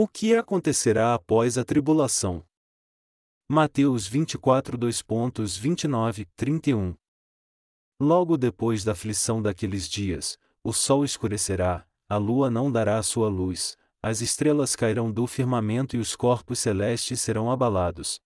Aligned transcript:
O 0.00 0.06
que 0.06 0.32
acontecerá 0.36 1.12
após 1.12 1.58
a 1.58 1.64
tribulação? 1.64 2.44
Mateus 3.50 4.06
24 4.06 4.78
2.29, 4.78 6.24
31 6.36 6.94
Logo 8.00 8.36
depois 8.36 8.84
da 8.84 8.92
aflição 8.92 9.42
daqueles 9.42 9.88
dias, 9.88 10.38
o 10.62 10.72
sol 10.72 11.04
escurecerá, 11.04 11.84
a 12.08 12.16
lua 12.16 12.48
não 12.48 12.70
dará 12.70 13.02
sua 13.02 13.28
luz, 13.28 13.76
as 14.00 14.20
estrelas 14.20 14.76
cairão 14.76 15.10
do 15.10 15.26
firmamento 15.26 15.96
e 15.96 15.98
os 15.98 16.14
corpos 16.14 16.60
celestes 16.60 17.20
serão 17.20 17.50
abalados. 17.50 18.20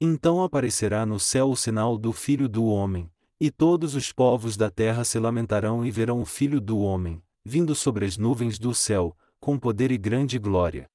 Então 0.00 0.42
aparecerá 0.42 1.04
no 1.04 1.20
céu 1.20 1.50
o 1.50 1.56
sinal 1.56 1.98
do 1.98 2.10
Filho 2.10 2.48
do 2.48 2.64
Homem, 2.64 3.12
e 3.38 3.50
todos 3.50 3.94
os 3.94 4.12
povos 4.12 4.56
da 4.56 4.70
terra 4.70 5.04
se 5.04 5.18
lamentarão 5.18 5.84
e 5.84 5.90
verão 5.90 6.22
o 6.22 6.24
Filho 6.24 6.58
do 6.58 6.78
Homem, 6.78 7.22
vindo 7.44 7.74
sobre 7.74 8.06
as 8.06 8.16
nuvens 8.16 8.58
do 8.58 8.74
céu, 8.74 9.14
com 9.40 9.58
poder 9.58 9.90
e 9.90 9.96
grande 9.96 10.38
glória. 10.38 10.88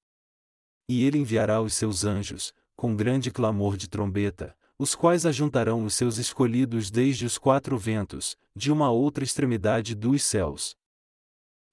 E 0.88 1.04
ele 1.04 1.18
enviará 1.18 1.62
os 1.62 1.74
seus 1.74 2.06
anjos, 2.06 2.54
com 2.76 2.96
grande 2.96 3.32
clamor 3.32 3.76
de 3.76 3.90
trombeta, 3.90 4.56
os 4.78 4.94
quais 4.94 5.26
ajuntarão 5.26 5.84
os 5.84 5.96
seus 5.96 6.18
escolhidos 6.18 6.92
desde 6.92 7.26
os 7.26 7.38
quatro 7.38 7.78
ventos, 7.78 8.38
de 8.56 8.72
uma 8.72 8.92
outra 8.92 9.24
extremidade 9.24 9.96
dos 9.96 10.24
céus. 10.24 10.76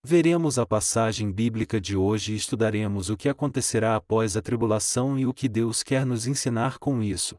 Veremos 0.04 0.58
a 0.58 0.66
passagem 0.66 1.30
bíblica 1.30 1.80
de 1.80 1.96
hoje 1.96 2.32
e 2.32 2.36
estudaremos 2.36 3.10
o 3.10 3.16
que 3.16 3.28
acontecerá 3.28 3.94
após 3.94 4.36
a 4.36 4.42
tribulação 4.42 5.18
e 5.18 5.26
o 5.26 5.34
que 5.34 5.48
Deus 5.48 5.82
quer 5.82 6.06
nos 6.06 6.26
ensinar 6.26 6.78
com 6.78 7.02
isso. 7.02 7.38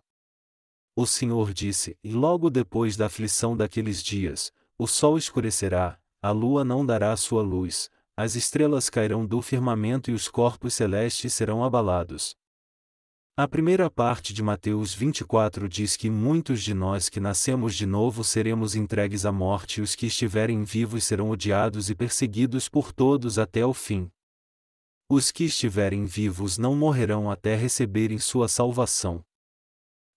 O 0.96 1.06
Senhor 1.06 1.54
disse: 1.54 1.98
E 2.04 2.14
logo 2.14 2.50
depois 2.50 2.96
da 2.96 3.08
aflição 3.08 3.58
daqueles 3.58 4.02
dias, 4.02 4.54
o 4.78 4.88
sol 4.88 5.18
escurecerá, 5.18 6.00
a 6.22 6.32
lua 6.32 6.64
não 6.64 6.86
dará 6.86 7.16
sua 7.18 7.42
luz, 7.42 7.90
as 8.16 8.36
estrelas 8.36 8.90
cairão 8.90 9.26
do 9.26 9.42
firmamento 9.42 10.12
e 10.12 10.14
os 10.14 10.28
corpos 10.28 10.76
celestes 10.76 11.34
serão 11.34 11.64
abalados. 11.64 12.36
A 13.36 13.48
primeira 13.48 13.90
parte 13.90 14.32
de 14.32 14.44
Mateus 14.44 14.94
24 14.94 15.68
diz 15.68 15.98
que 15.98 16.12
muitos 16.12 16.62
de 16.62 16.76
nós 16.76 17.10
que 17.10 17.20
nascemos 17.20 17.76
de 17.76 17.88
novo 17.88 18.24
seremos 18.24 18.76
entregues 18.76 19.26
à 19.26 19.32
morte 19.32 19.80
e 19.80 19.82
os 19.82 19.96
que 19.96 20.06
estiverem 20.06 20.64
vivos 20.64 21.04
serão 21.04 21.32
odiados 21.32 21.90
e 21.90 21.96
perseguidos 21.96 22.70
por 22.70 22.94
todos 22.94 23.40
até 23.40 23.66
o 23.66 23.74
fim. 23.74 24.12
Os 25.10 25.32
que 25.32 25.46
estiverem 25.46 26.06
vivos 26.06 26.60
não 26.60 26.76
morrerão 26.76 27.32
até 27.32 27.56
receberem 27.56 28.20
sua 28.20 28.48
salvação. 28.48 29.26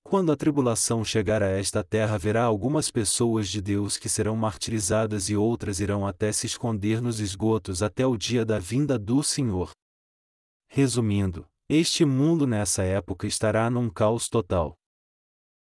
Quando 0.09 0.31
a 0.31 0.37
tribulação 0.37 1.05
chegar 1.05 1.43
a 1.43 1.49
esta 1.49 1.83
terra, 1.83 2.15
haverá 2.15 2.45
algumas 2.45 2.93
pessoas 2.93 3.49
de 3.49 3.61
Deus 3.61 3.97
que 3.97 4.09
serão 4.09 4.37
martirizadas 4.37 5.29
e 5.29 5.35
outras 5.35 5.81
irão 5.81 6.07
até 6.07 6.31
se 6.31 6.47
esconder 6.47 7.03
nos 7.03 7.19
esgotos 7.19 7.83
até 7.83 8.07
o 8.07 8.17
dia 8.17 8.45
da 8.45 8.61
vinda 8.61 8.97
do 9.01 9.21
Senhor. 9.25 9.73
Resumindo, 10.69 11.45
este 11.69 12.05
mundo 12.05 12.47
nessa 12.47 12.85
época 12.85 13.27
estará 13.27 13.69
num 13.69 13.91
caos 13.91 14.29
total. 14.29 14.77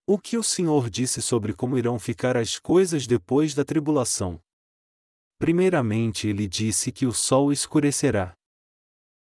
O 0.07 0.19
que 0.19 0.37
o 0.37 0.43
Senhor 0.43 0.91
disse 0.91 1.23
sobre 1.23 1.55
como 1.55 1.79
irão 1.79 1.99
ficar 1.99 2.37
as 2.37 2.59
coisas 2.59 3.07
depois 3.07 3.55
da 3.55 3.65
tribulação? 3.65 4.39
Primeiramente, 5.39 6.29
ele 6.29 6.47
disse 6.47 6.93
que 6.93 7.07
o 7.07 7.13
sol 7.13 7.53
escurecerá. 7.53 8.35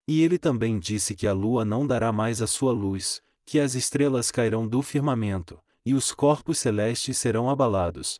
E 0.07 0.23
ele 0.23 0.39
também 0.39 0.79
disse 0.79 1.15
que 1.15 1.27
a 1.27 1.33
lua 1.33 1.63
não 1.63 1.85
dará 1.85 2.11
mais 2.11 2.41
a 2.41 2.47
sua 2.47 2.73
luz, 2.73 3.21
que 3.45 3.59
as 3.59 3.75
estrelas 3.75 4.31
cairão 4.31 4.67
do 4.67 4.81
firmamento, 4.81 5.59
e 5.85 5.93
os 5.93 6.11
corpos 6.11 6.59
celestes 6.59 7.17
serão 7.17 7.49
abalados. 7.49 8.19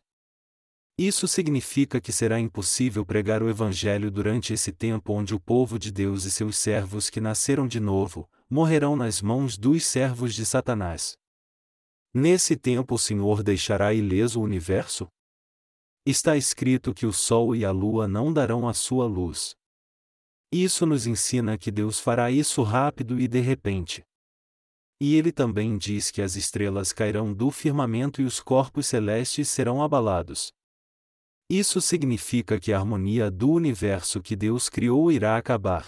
Isso 0.96 1.26
significa 1.26 2.00
que 2.00 2.12
será 2.12 2.38
impossível 2.38 3.04
pregar 3.04 3.42
o 3.42 3.48
Evangelho 3.48 4.10
durante 4.12 4.52
esse 4.52 4.70
tempo 4.70 5.12
onde 5.12 5.34
o 5.34 5.40
povo 5.40 5.76
de 5.76 5.90
Deus 5.90 6.24
e 6.24 6.30
seus 6.30 6.56
servos 6.56 7.10
que 7.10 7.20
nasceram 7.20 7.66
de 7.66 7.80
novo, 7.80 8.30
morrerão 8.48 8.94
nas 8.94 9.20
mãos 9.20 9.58
dos 9.58 9.84
servos 9.84 10.34
de 10.34 10.46
Satanás. 10.46 11.16
Nesse 12.12 12.56
tempo 12.56 12.94
o 12.94 12.98
Senhor 12.98 13.42
deixará 13.42 13.92
ileso 13.92 14.38
o 14.38 14.44
universo? 14.44 15.08
Está 16.06 16.36
escrito 16.36 16.94
que 16.94 17.06
o 17.06 17.12
sol 17.12 17.56
e 17.56 17.64
a 17.64 17.72
lua 17.72 18.06
não 18.06 18.32
darão 18.32 18.68
a 18.68 18.74
sua 18.74 19.06
luz. 19.06 19.56
Isso 20.52 20.86
nos 20.86 21.08
ensina 21.08 21.58
que 21.58 21.72
Deus 21.72 21.98
fará 21.98 22.30
isso 22.30 22.62
rápido 22.62 23.18
e 23.18 23.26
de 23.26 23.40
repente. 23.40 24.04
E 25.00 25.16
ele 25.16 25.32
também 25.32 25.76
diz 25.76 26.10
que 26.10 26.22
as 26.22 26.36
estrelas 26.36 26.92
cairão 26.92 27.34
do 27.34 27.50
firmamento 27.50 28.22
e 28.22 28.24
os 28.24 28.40
corpos 28.40 28.86
celestes 28.86 29.48
serão 29.48 29.82
abalados. 29.82 30.52
Isso 31.50 31.80
significa 31.80 32.58
que 32.58 32.72
a 32.72 32.78
harmonia 32.78 33.30
do 33.30 33.50
universo 33.50 34.22
que 34.22 34.34
Deus 34.34 34.68
criou 34.68 35.12
irá 35.12 35.36
acabar. 35.36 35.86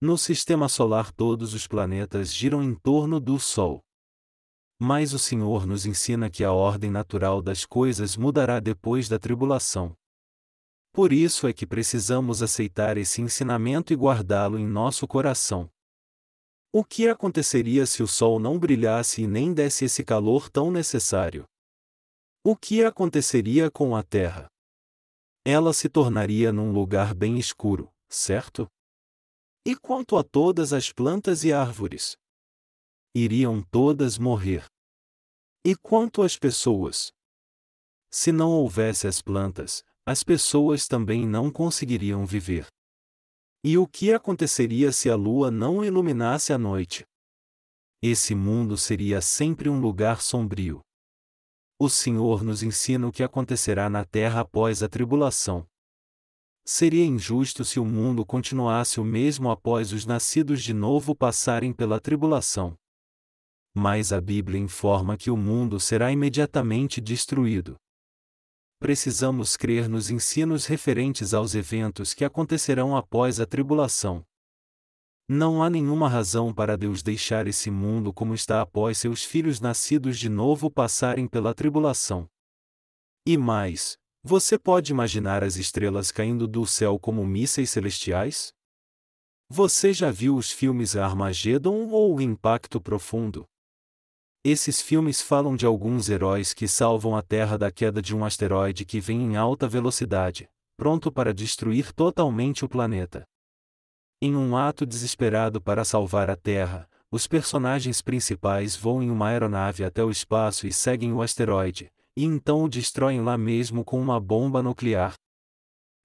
No 0.00 0.18
sistema 0.18 0.68
solar, 0.68 1.12
todos 1.12 1.54
os 1.54 1.66
planetas 1.66 2.32
giram 2.32 2.62
em 2.62 2.74
torno 2.74 3.18
do 3.18 3.38
Sol. 3.38 3.80
Mas 4.80 5.12
o 5.12 5.18
Senhor 5.18 5.64
nos 5.64 5.86
ensina 5.86 6.28
que 6.28 6.42
a 6.42 6.52
ordem 6.52 6.90
natural 6.90 7.40
das 7.40 7.64
coisas 7.64 8.16
mudará 8.16 8.58
depois 8.58 9.08
da 9.08 9.18
tribulação. 9.18 9.96
Por 10.92 11.12
isso 11.12 11.46
é 11.46 11.52
que 11.52 11.66
precisamos 11.66 12.42
aceitar 12.42 12.98
esse 12.98 13.22
ensinamento 13.22 13.92
e 13.92 13.96
guardá-lo 13.96 14.58
em 14.58 14.66
nosso 14.66 15.06
coração. 15.06 15.70
O 16.74 16.82
que 16.82 17.06
aconteceria 17.06 17.84
se 17.84 18.02
o 18.02 18.08
Sol 18.08 18.38
não 18.38 18.58
brilhasse 18.58 19.20
e 19.20 19.26
nem 19.26 19.52
desse 19.52 19.84
esse 19.84 20.02
calor 20.02 20.48
tão 20.48 20.70
necessário? 20.70 21.44
O 22.42 22.56
que 22.56 22.82
aconteceria 22.82 23.70
com 23.70 23.94
a 23.94 24.02
Terra? 24.02 24.48
Ela 25.44 25.74
se 25.74 25.90
tornaria 25.90 26.50
num 26.50 26.72
lugar 26.72 27.14
bem 27.14 27.38
escuro, 27.38 27.92
certo? 28.08 28.66
E 29.66 29.76
quanto 29.76 30.16
a 30.16 30.24
todas 30.24 30.72
as 30.72 30.90
plantas 30.90 31.44
e 31.44 31.52
árvores? 31.52 32.16
Iriam 33.14 33.62
todas 33.70 34.16
morrer. 34.16 34.64
E 35.62 35.76
quanto 35.76 36.22
às 36.22 36.38
pessoas? 36.38 37.12
Se 38.10 38.32
não 38.32 38.50
houvesse 38.50 39.06
as 39.06 39.20
plantas, 39.20 39.84
as 40.06 40.24
pessoas 40.24 40.86
também 40.88 41.26
não 41.26 41.50
conseguiriam 41.50 42.24
viver. 42.24 42.66
E 43.64 43.78
o 43.78 43.86
que 43.86 44.12
aconteceria 44.12 44.90
se 44.90 45.08
a 45.08 45.14
lua 45.14 45.48
não 45.48 45.84
iluminasse 45.84 46.52
a 46.52 46.58
noite? 46.58 47.04
Esse 48.02 48.34
mundo 48.34 48.76
seria 48.76 49.20
sempre 49.20 49.68
um 49.68 49.78
lugar 49.78 50.20
sombrio. 50.20 50.80
O 51.78 51.88
Senhor 51.88 52.42
nos 52.42 52.64
ensina 52.64 53.06
o 53.06 53.12
que 53.12 53.22
acontecerá 53.22 53.88
na 53.88 54.04
terra 54.04 54.40
após 54.40 54.82
a 54.82 54.88
tribulação. 54.88 55.64
Seria 56.64 57.04
injusto 57.04 57.64
se 57.64 57.78
o 57.78 57.84
mundo 57.84 58.26
continuasse 58.26 58.98
o 58.98 59.04
mesmo 59.04 59.48
após 59.48 59.92
os 59.92 60.04
nascidos 60.04 60.60
de 60.60 60.74
novo 60.74 61.14
passarem 61.14 61.72
pela 61.72 62.00
tribulação. 62.00 62.76
Mas 63.72 64.12
a 64.12 64.20
Bíblia 64.20 64.60
informa 64.60 65.16
que 65.16 65.30
o 65.30 65.36
mundo 65.36 65.78
será 65.78 66.10
imediatamente 66.10 67.00
destruído. 67.00 67.76
Precisamos 68.82 69.56
crer 69.56 69.88
nos 69.88 70.10
ensinos 70.10 70.66
referentes 70.66 71.32
aos 71.32 71.54
eventos 71.54 72.12
que 72.12 72.24
acontecerão 72.24 72.96
após 72.96 73.38
a 73.38 73.46
tribulação. 73.46 74.26
Não 75.28 75.62
há 75.62 75.70
nenhuma 75.70 76.08
razão 76.08 76.52
para 76.52 76.76
Deus 76.76 77.00
deixar 77.00 77.46
esse 77.46 77.70
mundo 77.70 78.12
como 78.12 78.34
está 78.34 78.60
após 78.60 78.98
seus 78.98 79.22
filhos 79.22 79.60
nascidos 79.60 80.18
de 80.18 80.28
novo 80.28 80.68
passarem 80.68 81.28
pela 81.28 81.54
tribulação. 81.54 82.28
E 83.24 83.36
mais, 83.38 83.96
você 84.20 84.58
pode 84.58 84.90
imaginar 84.90 85.44
as 85.44 85.54
estrelas 85.54 86.10
caindo 86.10 86.48
do 86.48 86.66
céu 86.66 86.98
como 86.98 87.24
mísseis 87.24 87.70
celestiais? 87.70 88.52
Você 89.48 89.92
já 89.92 90.10
viu 90.10 90.34
os 90.34 90.50
filmes 90.50 90.96
Armageddon 90.96 91.88
ou 91.88 92.16
O 92.16 92.20
Impacto 92.20 92.80
Profundo? 92.80 93.46
Esses 94.44 94.80
filmes 94.80 95.22
falam 95.22 95.54
de 95.54 95.64
alguns 95.64 96.08
heróis 96.08 96.52
que 96.52 96.66
salvam 96.66 97.14
a 97.14 97.22
Terra 97.22 97.56
da 97.56 97.70
queda 97.70 98.02
de 98.02 98.14
um 98.14 98.24
asteroide 98.24 98.84
que 98.84 98.98
vem 98.98 99.22
em 99.22 99.36
alta 99.36 99.68
velocidade, 99.68 100.50
pronto 100.76 101.12
para 101.12 101.32
destruir 101.32 101.92
totalmente 101.92 102.64
o 102.64 102.68
planeta. 102.68 103.24
Em 104.20 104.34
um 104.34 104.56
ato 104.56 104.84
desesperado 104.84 105.60
para 105.60 105.84
salvar 105.84 106.28
a 106.28 106.34
Terra, 106.34 106.88
os 107.08 107.28
personagens 107.28 108.02
principais 108.02 108.74
voam 108.74 109.00
em 109.00 109.10
uma 109.12 109.28
aeronave 109.28 109.84
até 109.84 110.02
o 110.02 110.10
espaço 110.10 110.66
e 110.66 110.72
seguem 110.72 111.12
o 111.12 111.22
asteroide, 111.22 111.92
e 112.16 112.24
então 112.24 112.64
o 112.64 112.68
destroem 112.68 113.20
lá 113.20 113.38
mesmo 113.38 113.84
com 113.84 114.00
uma 114.00 114.18
bomba 114.18 114.60
nuclear. 114.60 115.14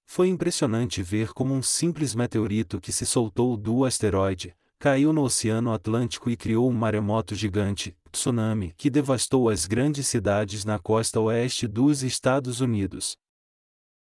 Foi 0.06 0.28
impressionante 0.28 1.02
ver 1.02 1.32
como 1.32 1.52
um 1.52 1.62
simples 1.62 2.14
meteorito 2.14 2.80
que 2.80 2.92
se 2.92 3.04
soltou 3.04 3.56
do 3.56 3.84
asteroide, 3.84 4.54
caiu 4.78 5.12
no 5.12 5.22
Oceano 5.22 5.72
Atlântico 5.72 6.30
e 6.30 6.36
criou 6.36 6.70
um 6.70 6.72
maremoto 6.72 7.34
gigante, 7.34 7.96
tsunami, 8.08 8.72
que 8.74 8.90
devastou 8.90 9.48
as 9.48 9.66
grandes 9.66 10.06
cidades 10.08 10.64
na 10.64 10.78
costa 10.78 11.20
oeste 11.20 11.66
dos 11.68 12.02
Estados 12.02 12.60
Unidos. 12.60 13.16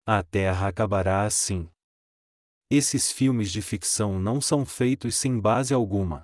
A 0.06 0.22
Terra 0.22 0.68
acabará 0.68 1.24
assim. 1.24 1.68
Esses 2.70 3.10
filmes 3.10 3.50
de 3.50 3.60
ficção 3.62 4.18
não 4.20 4.40
são 4.40 4.64
feitos 4.64 5.16
sem 5.16 5.40
base 5.40 5.74
alguma. 5.74 6.22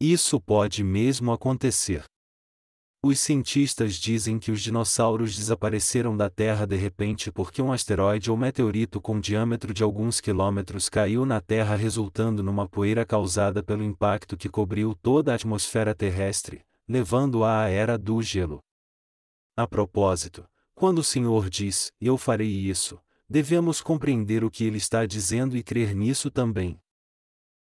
Isso 0.00 0.40
pode 0.40 0.84
mesmo 0.84 1.32
acontecer. 1.32 2.04
Os 3.08 3.20
cientistas 3.20 3.94
dizem 3.94 4.36
que 4.36 4.50
os 4.50 4.60
dinossauros 4.60 5.36
desapareceram 5.36 6.16
da 6.16 6.28
Terra 6.28 6.66
de 6.66 6.74
repente 6.74 7.30
porque 7.30 7.62
um 7.62 7.70
asteroide 7.70 8.32
ou 8.32 8.36
meteorito 8.36 9.00
com 9.00 9.20
diâmetro 9.20 9.72
de 9.72 9.84
alguns 9.84 10.20
quilômetros 10.20 10.88
caiu 10.88 11.24
na 11.24 11.40
Terra, 11.40 11.76
resultando 11.76 12.42
numa 12.42 12.68
poeira 12.68 13.06
causada 13.06 13.62
pelo 13.62 13.84
impacto 13.84 14.36
que 14.36 14.48
cobriu 14.48 14.92
toda 14.92 15.30
a 15.30 15.36
atmosfera 15.36 15.94
terrestre, 15.94 16.64
levando-a 16.88 17.62
à 17.62 17.68
era 17.68 17.96
do 17.96 18.20
gelo. 18.20 18.58
A 19.56 19.68
propósito, 19.68 20.44
quando 20.74 20.98
o 20.98 21.04
Senhor 21.04 21.48
diz: 21.48 21.92
Eu 22.00 22.18
farei 22.18 22.50
isso, 22.50 22.98
devemos 23.30 23.80
compreender 23.80 24.42
o 24.42 24.50
que 24.50 24.64
ele 24.64 24.78
está 24.78 25.06
dizendo 25.06 25.56
e 25.56 25.62
crer 25.62 25.94
nisso 25.94 26.28
também. 26.28 26.76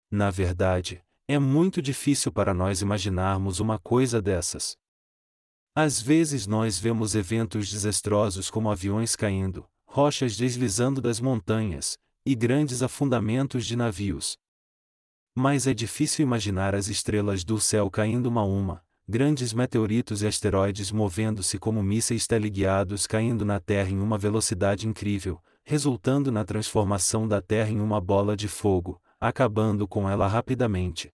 Na 0.09 0.31
verdade, 0.31 1.03
é 1.27 1.41
muito 1.41 1.83
difícil 1.83 2.31
para 2.31 2.55
nós 2.55 2.81
imaginarmos 2.81 3.59
uma 3.59 3.81
coisa 3.81 4.23
dessas. 4.23 4.79
Às 5.77 6.01
vezes 6.01 6.47
nós 6.47 6.79
vemos 6.79 7.17
eventos 7.17 7.69
desastrosos 7.69 8.49
como 8.49 8.71
aviões 8.71 9.17
caindo, 9.17 9.67
rochas 9.85 10.37
deslizando 10.37 11.01
das 11.01 11.19
montanhas, 11.19 11.99
e 12.25 12.33
grandes 12.37 12.81
afundamentos 12.81 13.67
de 13.67 13.75
navios. 13.75 14.37
Mas 15.35 15.67
é 15.67 15.75
difícil 15.75 16.23
imaginar 16.23 16.77
as 16.77 16.87
estrelas 16.87 17.43
do 17.43 17.59
céu 17.59 17.91
caindo 17.91 18.27
uma 18.27 18.43
a 18.43 18.45
uma, 18.45 18.85
grandes 19.09 19.53
meteoritos 19.53 20.23
e 20.23 20.29
asteroides 20.29 20.93
movendo-se 20.93 21.59
como 21.59 21.83
mísseis 21.83 22.25
teleguiados 22.25 23.05
caindo 23.05 23.45
na 23.45 23.59
Terra 23.59 23.91
em 23.91 23.99
uma 23.99 24.17
velocidade 24.17 24.87
incrível, 24.87 25.43
resultando 25.65 26.31
na 26.31 26.45
transformação 26.45 27.27
da 27.27 27.43
Terra 27.43 27.71
em 27.71 27.81
uma 27.81 28.01
bola 28.01 28.37
de 28.37 28.47
fogo, 28.47 29.03
acabando 29.21 29.89
com 29.89 30.09
ela 30.09 30.29
rapidamente. 30.29 31.13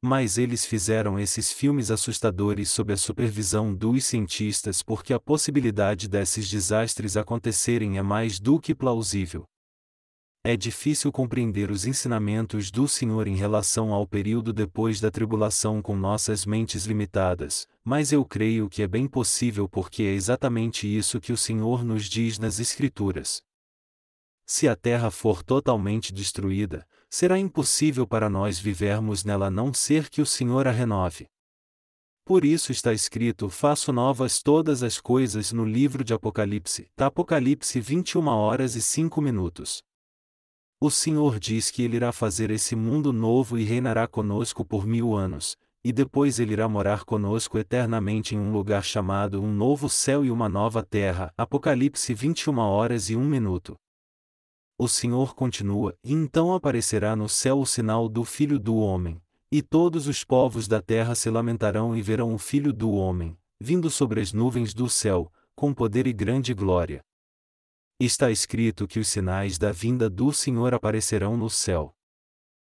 Mas 0.00 0.38
eles 0.38 0.64
fizeram 0.64 1.18
esses 1.18 1.52
filmes 1.52 1.90
assustadores 1.90 2.70
sob 2.70 2.92
a 2.92 2.96
supervisão 2.96 3.74
dos 3.74 4.04
cientistas 4.04 4.80
porque 4.80 5.12
a 5.12 5.18
possibilidade 5.18 6.08
desses 6.08 6.48
desastres 6.48 7.16
acontecerem 7.16 7.98
é 7.98 8.02
mais 8.02 8.38
do 8.38 8.60
que 8.60 8.74
plausível. 8.74 9.44
É 10.44 10.56
difícil 10.56 11.10
compreender 11.10 11.68
os 11.68 11.84
ensinamentos 11.84 12.70
do 12.70 12.86
Senhor 12.86 13.26
em 13.26 13.34
relação 13.34 13.92
ao 13.92 14.06
período 14.06 14.52
depois 14.52 15.00
da 15.00 15.10
tribulação 15.10 15.82
com 15.82 15.96
nossas 15.96 16.46
mentes 16.46 16.84
limitadas, 16.86 17.66
mas 17.84 18.12
eu 18.12 18.24
creio 18.24 18.68
que 18.68 18.82
é 18.82 18.86
bem 18.86 19.08
possível 19.08 19.68
porque 19.68 20.04
é 20.04 20.12
exatamente 20.12 20.86
isso 20.86 21.20
que 21.20 21.32
o 21.32 21.36
Senhor 21.36 21.84
nos 21.84 22.04
diz 22.04 22.38
nas 22.38 22.60
Escrituras. 22.60 23.42
Se 24.46 24.68
a 24.68 24.76
terra 24.76 25.10
for 25.10 25.42
totalmente 25.42 26.14
destruída, 26.14 26.86
será 27.10 27.38
impossível 27.38 28.06
para 28.06 28.28
nós 28.28 28.58
vivermos 28.58 29.24
nela 29.24 29.46
a 29.46 29.50
não 29.50 29.72
ser 29.72 30.08
que 30.08 30.20
o 30.20 30.26
Senhor 30.26 30.68
a 30.68 30.70
renove. 30.70 31.26
Por 32.24 32.44
isso 32.44 32.70
está 32.70 32.92
escrito: 32.92 33.48
Faço 33.48 33.92
novas 33.92 34.42
todas 34.42 34.82
as 34.82 35.00
coisas 35.00 35.50
no 35.50 35.64
livro 35.64 36.04
de 36.04 36.12
Apocalipse. 36.12 36.86
Apocalipse 36.98 37.80
21 37.80 38.26
horas 38.28 38.76
e 38.76 38.82
5 38.82 39.20
minutos. 39.22 39.82
O 40.80 40.90
Senhor 40.90 41.40
diz 41.40 41.70
que 41.70 41.82
Ele 41.82 41.96
irá 41.96 42.12
fazer 42.12 42.50
esse 42.50 42.76
mundo 42.76 43.12
novo 43.12 43.58
e 43.58 43.64
reinará 43.64 44.06
conosco 44.06 44.64
por 44.64 44.86
mil 44.86 45.16
anos, 45.16 45.56
e 45.82 45.92
depois 45.92 46.38
Ele 46.38 46.52
irá 46.52 46.68
morar 46.68 47.04
conosco 47.04 47.58
eternamente 47.58 48.34
em 48.34 48.38
um 48.38 48.52
lugar 48.52 48.84
chamado 48.84 49.42
um 49.42 49.52
novo 49.52 49.88
céu 49.88 50.24
e 50.24 50.30
uma 50.30 50.48
nova 50.48 50.82
terra. 50.84 51.32
Apocalipse 51.36 52.12
21 52.12 52.58
horas 52.58 53.08
e 53.08 53.16
1 53.16 53.24
minuto 53.24 53.76
o 54.78 54.86
Senhor 54.86 55.34
continua: 55.34 55.94
E 56.04 56.12
então 56.12 56.54
aparecerá 56.54 57.16
no 57.16 57.28
céu 57.28 57.58
o 57.58 57.66
sinal 57.66 58.08
do 58.08 58.24
Filho 58.24 58.58
do 58.58 58.76
Homem, 58.76 59.20
e 59.50 59.60
todos 59.60 60.06
os 60.06 60.22
povos 60.22 60.68
da 60.68 60.80
terra 60.80 61.16
se 61.16 61.28
lamentarão 61.28 61.96
e 61.96 62.00
verão 62.00 62.32
o 62.32 62.38
Filho 62.38 62.72
do 62.72 62.92
Homem, 62.92 63.36
vindo 63.60 63.90
sobre 63.90 64.20
as 64.20 64.32
nuvens 64.32 64.72
do 64.72 64.88
céu, 64.88 65.32
com 65.56 65.74
poder 65.74 66.06
e 66.06 66.12
grande 66.12 66.54
glória. 66.54 67.04
Está 67.98 68.30
escrito 68.30 68.86
que 68.86 69.00
os 69.00 69.08
sinais 69.08 69.58
da 69.58 69.72
vinda 69.72 70.08
do 70.08 70.32
Senhor 70.32 70.72
aparecerão 70.72 71.36
no 71.36 71.50
céu. 71.50 71.92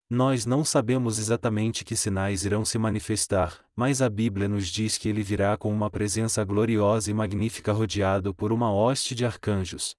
Nós 0.09 0.47
não 0.47 0.65
sabemos 0.65 1.19
exatamente 1.19 1.85
que 1.85 1.97
sinais 1.97 2.45
irão 2.45 2.65
se 2.65 2.79
manifestar, 2.79 3.63
mas 3.75 4.01
a 4.01 4.09
Bíblia 4.09 4.49
nos 4.49 4.69
diz 4.69 4.97
que 4.97 5.09
ele 5.09 5.23
virá 5.23 5.57
com 5.57 5.71
uma 5.71 5.91
presença 5.91 6.43
gloriosa 6.45 7.11
e 7.11 7.15
magnífica 7.15 7.73
rodeado 7.73 8.33
por 8.33 8.53
uma 8.53 8.73
hoste 8.73 9.15
de 9.15 9.27
arcanjos, 9.27 9.95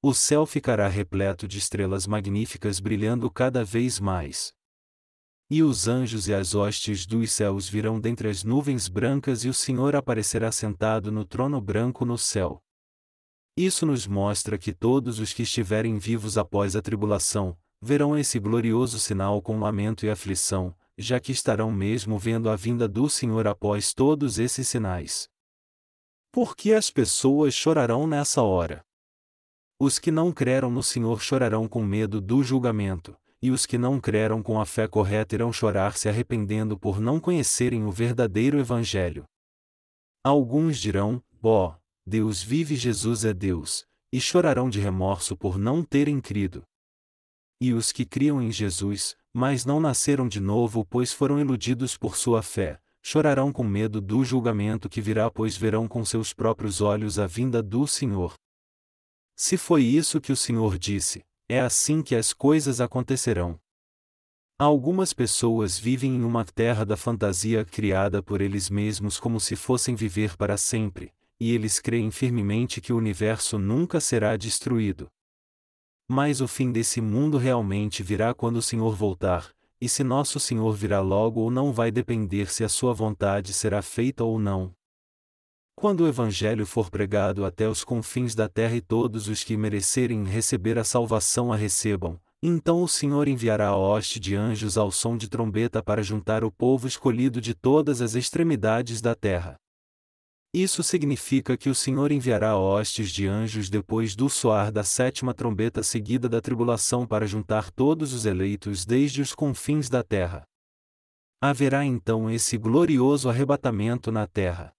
o 0.00 0.14
céu 0.14 0.46
ficará 0.46 0.86
repleto 0.86 1.48
de 1.48 1.58
estrelas 1.58 2.06
magníficas 2.06 2.78
brilhando 2.78 3.28
cada 3.28 3.64
vez 3.64 3.98
mais. 3.98 4.52
E 5.50 5.60
os 5.60 5.88
anjos 5.88 6.28
e 6.28 6.34
as 6.34 6.54
hostes 6.54 7.04
dos 7.04 7.32
céus 7.32 7.68
virão 7.68 7.98
dentre 7.98 8.28
as 8.28 8.44
nuvens 8.44 8.86
brancas 8.86 9.44
e 9.44 9.48
o 9.48 9.54
Senhor 9.54 9.96
aparecerá 9.96 10.52
sentado 10.52 11.10
no 11.10 11.24
trono 11.24 11.60
branco 11.60 12.04
no 12.04 12.16
céu. 12.16 12.62
Isso 13.56 13.84
nos 13.84 14.06
mostra 14.06 14.56
que 14.56 14.72
todos 14.72 15.18
os 15.18 15.32
que 15.32 15.42
estiverem 15.42 15.98
vivos 15.98 16.38
após 16.38 16.76
a 16.76 16.82
tribulação, 16.82 17.58
verão 17.80 18.16
esse 18.16 18.38
glorioso 18.38 19.00
sinal 19.00 19.42
com 19.42 19.58
lamento 19.58 20.06
e 20.06 20.10
aflição, 20.10 20.72
já 20.96 21.18
que 21.18 21.32
estarão 21.32 21.72
mesmo 21.72 22.18
vendo 22.18 22.48
a 22.50 22.54
vinda 22.54 22.86
do 22.86 23.08
Senhor 23.08 23.48
após 23.48 23.92
todos 23.92 24.38
esses 24.38 24.68
sinais. 24.68 25.28
Por 26.30 26.54
que 26.54 26.72
as 26.72 26.88
pessoas 26.88 27.52
chorarão 27.52 28.06
nessa 28.06 28.42
hora? 28.42 28.84
Os 29.80 29.96
que 30.00 30.10
não 30.10 30.32
creram 30.32 30.70
no 30.70 30.82
Senhor 30.82 31.22
chorarão 31.22 31.68
com 31.68 31.84
medo 31.84 32.20
do 32.20 32.42
julgamento, 32.42 33.16
e 33.40 33.52
os 33.52 33.64
que 33.64 33.78
não 33.78 34.00
creram 34.00 34.42
com 34.42 34.60
a 34.60 34.66
fé 34.66 34.88
correta 34.88 35.36
irão 35.36 35.52
chorar 35.52 35.96
se 35.96 36.08
arrependendo 36.08 36.76
por 36.76 37.00
não 37.00 37.20
conhecerem 37.20 37.84
o 37.84 37.92
verdadeiro 37.92 38.58
Evangelho. 38.58 39.24
Alguns 40.24 40.78
dirão: 40.78 41.22
Ó, 41.40 41.68
oh, 41.68 41.74
Deus 42.04 42.42
vive, 42.42 42.74
Jesus 42.74 43.24
é 43.24 43.32
Deus, 43.32 43.86
e 44.12 44.20
chorarão 44.20 44.68
de 44.68 44.80
remorso 44.80 45.36
por 45.36 45.56
não 45.56 45.84
terem 45.84 46.20
crido. 46.20 46.64
E 47.60 47.72
os 47.72 47.92
que 47.92 48.04
criam 48.04 48.42
em 48.42 48.50
Jesus, 48.50 49.16
mas 49.32 49.64
não 49.64 49.78
nasceram 49.78 50.26
de 50.26 50.40
novo 50.40 50.84
pois 50.84 51.12
foram 51.12 51.38
iludidos 51.38 51.96
por 51.96 52.16
sua 52.16 52.42
fé, 52.42 52.80
chorarão 53.00 53.52
com 53.52 53.62
medo 53.62 54.00
do 54.00 54.24
julgamento 54.24 54.88
que 54.88 55.00
virá 55.00 55.30
pois 55.30 55.56
verão 55.56 55.86
com 55.86 56.04
seus 56.04 56.34
próprios 56.34 56.80
olhos 56.80 57.16
a 57.16 57.28
vinda 57.28 57.62
do 57.62 57.86
Senhor. 57.86 58.34
Se 59.40 59.56
foi 59.56 59.84
isso 59.84 60.20
que 60.20 60.32
o 60.32 60.36
Senhor 60.36 60.76
disse, 60.76 61.24
é 61.48 61.60
assim 61.60 62.02
que 62.02 62.16
as 62.16 62.32
coisas 62.32 62.80
acontecerão. 62.80 63.56
Algumas 64.58 65.12
pessoas 65.12 65.78
vivem 65.78 66.16
em 66.16 66.24
uma 66.24 66.44
terra 66.44 66.84
da 66.84 66.96
fantasia 66.96 67.64
criada 67.64 68.20
por 68.20 68.40
eles 68.40 68.68
mesmos 68.68 69.20
como 69.20 69.38
se 69.38 69.54
fossem 69.54 69.94
viver 69.94 70.36
para 70.36 70.56
sempre, 70.56 71.14
e 71.38 71.52
eles 71.54 71.78
creem 71.78 72.10
firmemente 72.10 72.80
que 72.80 72.92
o 72.92 72.96
universo 72.96 73.60
nunca 73.60 74.00
será 74.00 74.36
destruído. 74.36 75.06
Mas 76.10 76.40
o 76.40 76.48
fim 76.48 76.72
desse 76.72 77.00
mundo 77.00 77.38
realmente 77.38 78.02
virá 78.02 78.34
quando 78.34 78.56
o 78.56 78.62
Senhor 78.62 78.96
voltar, 78.96 79.54
e 79.80 79.88
se 79.88 80.02
nosso 80.02 80.40
Senhor 80.40 80.72
virá 80.72 81.00
logo 81.00 81.42
ou 81.42 81.48
não 81.48 81.72
vai 81.72 81.92
depender 81.92 82.50
se 82.50 82.64
a 82.64 82.68
sua 82.68 82.92
vontade 82.92 83.52
será 83.52 83.82
feita 83.82 84.24
ou 84.24 84.36
não. 84.36 84.74
Quando 85.78 86.00
o 86.00 86.08
Evangelho 86.08 86.66
for 86.66 86.90
pregado 86.90 87.44
até 87.44 87.68
os 87.68 87.84
confins 87.84 88.34
da 88.34 88.48
terra 88.48 88.74
e 88.74 88.80
todos 88.80 89.28
os 89.28 89.44
que 89.44 89.56
merecerem 89.56 90.24
receber 90.24 90.76
a 90.76 90.82
salvação 90.82 91.52
a 91.52 91.56
recebam, 91.56 92.18
então 92.42 92.82
o 92.82 92.88
Senhor 92.88 93.28
enviará 93.28 93.68
a 93.68 93.76
hoste 93.76 94.18
de 94.18 94.34
anjos 94.34 94.76
ao 94.76 94.90
som 94.90 95.16
de 95.16 95.28
trombeta 95.28 95.80
para 95.80 96.02
juntar 96.02 96.42
o 96.42 96.50
povo 96.50 96.88
escolhido 96.88 97.40
de 97.40 97.54
todas 97.54 98.02
as 98.02 98.16
extremidades 98.16 99.00
da 99.00 99.14
terra. 99.14 99.54
Isso 100.52 100.82
significa 100.82 101.56
que 101.56 101.70
o 101.70 101.74
Senhor 101.76 102.10
enviará 102.10 102.56
hostes 102.56 103.10
de 103.12 103.28
anjos 103.28 103.70
depois 103.70 104.16
do 104.16 104.28
soar 104.28 104.72
da 104.72 104.82
sétima 104.82 105.32
trombeta 105.32 105.84
seguida 105.84 106.28
da 106.28 106.40
tribulação 106.40 107.06
para 107.06 107.24
juntar 107.24 107.70
todos 107.70 108.12
os 108.12 108.26
eleitos 108.26 108.84
desde 108.84 109.22
os 109.22 109.32
confins 109.32 109.88
da 109.88 110.02
terra. 110.02 110.42
Haverá 111.40 111.84
então 111.84 112.28
esse 112.28 112.58
glorioso 112.58 113.28
arrebatamento 113.28 114.10
na 114.10 114.26
terra. 114.26 114.72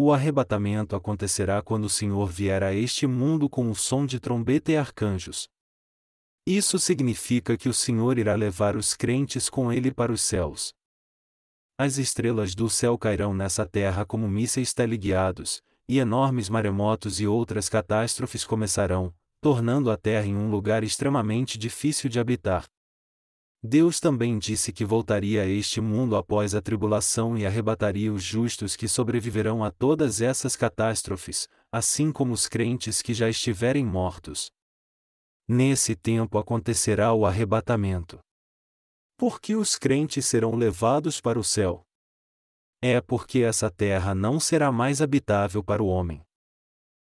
O 0.00 0.12
arrebatamento 0.12 0.94
acontecerá 0.94 1.60
quando 1.60 1.86
o 1.86 1.90
Senhor 1.90 2.30
vier 2.30 2.62
a 2.62 2.72
este 2.72 3.04
mundo 3.04 3.50
com 3.50 3.68
o 3.68 3.74
som 3.74 4.06
de 4.06 4.20
trombeta 4.20 4.70
e 4.70 4.76
arcanjos. 4.76 5.48
Isso 6.46 6.78
significa 6.78 7.56
que 7.58 7.68
o 7.68 7.74
Senhor 7.74 8.16
irá 8.16 8.36
levar 8.36 8.76
os 8.76 8.94
crentes 8.94 9.50
com 9.50 9.72
ele 9.72 9.92
para 9.92 10.12
os 10.12 10.22
céus. 10.22 10.72
As 11.76 11.98
estrelas 11.98 12.54
do 12.54 12.70
céu 12.70 12.96
cairão 12.96 13.34
nessa 13.34 13.66
terra 13.66 14.06
como 14.06 14.28
mísseis 14.28 14.72
teleguiados, 14.72 15.64
e 15.88 15.98
enormes 15.98 16.48
maremotos 16.48 17.18
e 17.18 17.26
outras 17.26 17.68
catástrofes 17.68 18.44
começarão, 18.44 19.12
tornando 19.40 19.90
a 19.90 19.96
terra 19.96 20.26
em 20.26 20.36
um 20.36 20.48
lugar 20.48 20.84
extremamente 20.84 21.58
difícil 21.58 22.08
de 22.08 22.20
habitar. 22.20 22.66
Deus 23.62 23.98
também 23.98 24.38
disse 24.38 24.72
que 24.72 24.84
voltaria 24.84 25.42
a 25.42 25.46
este 25.46 25.80
mundo 25.80 26.14
após 26.14 26.54
a 26.54 26.62
tribulação 26.62 27.36
e 27.36 27.44
arrebataria 27.44 28.12
os 28.12 28.22
justos 28.22 28.76
que 28.76 28.86
sobreviverão 28.86 29.64
a 29.64 29.70
todas 29.70 30.20
essas 30.20 30.54
catástrofes, 30.54 31.48
assim 31.72 32.12
como 32.12 32.32
os 32.32 32.46
crentes 32.46 33.02
que 33.02 33.12
já 33.12 33.28
estiverem 33.28 33.84
mortos. 33.84 34.52
Nesse 35.48 35.96
tempo 35.96 36.38
acontecerá 36.38 37.12
o 37.12 37.26
arrebatamento. 37.26 38.20
Porque 39.16 39.56
os 39.56 39.76
crentes 39.76 40.24
serão 40.26 40.54
levados 40.54 41.20
para 41.20 41.38
o 41.38 41.42
céu. 41.42 41.82
É 42.80 43.00
porque 43.00 43.40
essa 43.40 43.68
terra 43.68 44.14
não 44.14 44.38
será 44.38 44.70
mais 44.70 45.02
habitável 45.02 45.64
para 45.64 45.82
o 45.82 45.88
homem. 45.88 46.22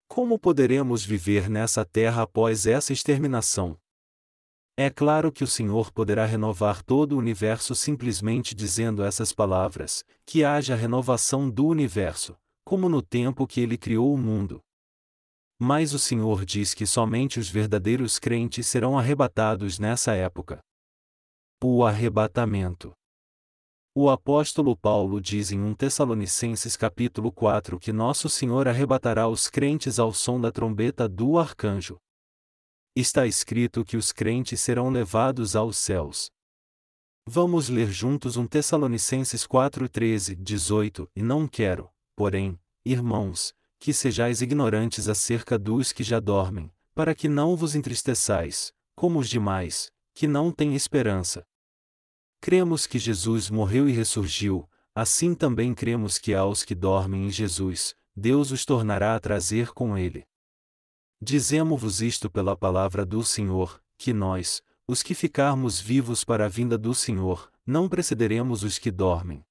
Como 0.08 0.38
poderemos 0.38 1.04
viver 1.04 1.50
nessa 1.50 1.84
terra 1.84 2.22
após 2.22 2.68
essa 2.68 2.94
exterminação? 2.94 3.76
É 4.78 4.90
claro 4.90 5.32
que 5.32 5.42
o 5.42 5.48
Senhor 5.48 5.90
poderá 5.90 6.26
renovar 6.26 6.84
todo 6.84 7.14
o 7.14 7.18
universo 7.18 7.74
simplesmente 7.74 8.54
dizendo 8.54 9.04
essas 9.04 9.32
palavras: 9.32 10.04
que 10.26 10.44
haja 10.44 10.76
renovação 10.76 11.50
do 11.50 11.66
universo, 11.66 12.36
como 12.66 12.90
no 12.90 13.02
tempo 13.02 13.48
que 13.48 13.62
ele 13.62 13.78
criou 13.78 14.14
o 14.14 14.18
mundo. 14.18 14.60
Mas 15.58 15.94
o 15.94 16.00
Senhor 16.00 16.44
diz 16.44 16.74
que 16.74 16.86
somente 16.86 17.40
os 17.40 17.48
verdadeiros 17.48 18.20
crentes 18.20 18.68
serão 18.68 19.00
arrebatados 19.00 19.80
nessa 19.80 20.14
época. 20.14 20.60
O 21.64 21.86
arrebatamento. 21.86 22.92
O 23.96 24.10
apóstolo 24.10 24.76
Paulo 24.76 25.22
diz 25.22 25.54
em 25.54 25.62
1 25.62 25.76
Tessalonicenses 25.76 26.76
capítulo 26.76 27.32
4 27.32 27.80
que 27.80 27.94
nosso 27.94 28.28
Senhor 28.28 28.68
arrebatará 28.68 29.30
os 29.30 29.50
crentes 29.50 30.00
ao 30.00 30.12
som 30.12 30.42
da 30.42 30.52
trombeta 30.52 31.08
do 31.08 31.40
arcanjo. 31.40 31.96
Está 32.98 33.28
escrito 33.28 33.84
que 33.84 33.98
os 33.98 34.14
crentes 34.14 34.62
serão 34.62 34.90
levados 34.90 35.54
aos 35.54 35.76
céus. 35.76 36.32
Vamos 37.28 37.68
ler 37.68 37.92
juntos 37.92 38.38
1 38.38 38.48
Tessalonicenses 38.48 39.46
4, 39.46 39.90
13, 39.90 40.34
18, 40.34 41.12
e 41.14 41.22
não 41.22 41.46
quero, 41.46 41.90
porém, 42.16 42.58
irmãos, 42.86 43.54
que 43.80 43.92
sejais 43.92 44.42
ignorantes 44.42 45.10
acerca 45.10 45.60
dos 45.60 45.92
que 45.92 46.04
já 46.04 46.22
dormem, 46.22 46.72
para 46.94 47.14
que 47.14 47.28
não 47.28 47.58
vos 47.58 47.76
entristeçais, 47.76 48.72
como 48.96 49.20
os 49.20 49.28
demais, 49.28 49.92
que 50.14 50.26
não 50.26 50.50
têm 50.50 50.74
esperança. 50.74 51.46
Cremos 52.40 52.88
que 52.88 52.98
Jesus 52.98 53.50
morreu 53.50 53.90
e 53.90 53.92
ressurgiu, 53.92 54.70
assim 54.96 55.36
também 55.36 55.74
cremos 55.74 56.18
que 56.18 56.34
aos 56.34 56.64
que 56.64 56.74
dormem 56.74 57.26
em 57.26 57.30
Jesus, 57.30 57.94
Deus 58.16 58.52
os 58.52 58.64
tornará 58.64 59.16
a 59.16 59.20
trazer 59.20 59.74
com 59.74 59.98
ele. 59.98 60.26
Dizemos-vos 61.22 62.02
isto 62.02 62.30
pela 62.30 62.56
palavra 62.56 63.06
do 63.06 63.24
Senhor, 63.24 63.82
que 63.98 64.14
nós, 64.14 64.62
os 64.88 65.02
que 65.02 65.14
ficarmos 65.14 65.80
vivos 65.80 66.24
para 66.24 66.46
a 66.46 66.50
vinda 66.50 66.78
do 66.78 66.94
Senhor, 66.94 67.52
não 67.66 67.90
precederemos 67.90 68.64
os 68.64 68.78
que 68.78 68.92
dormem. 68.92 69.44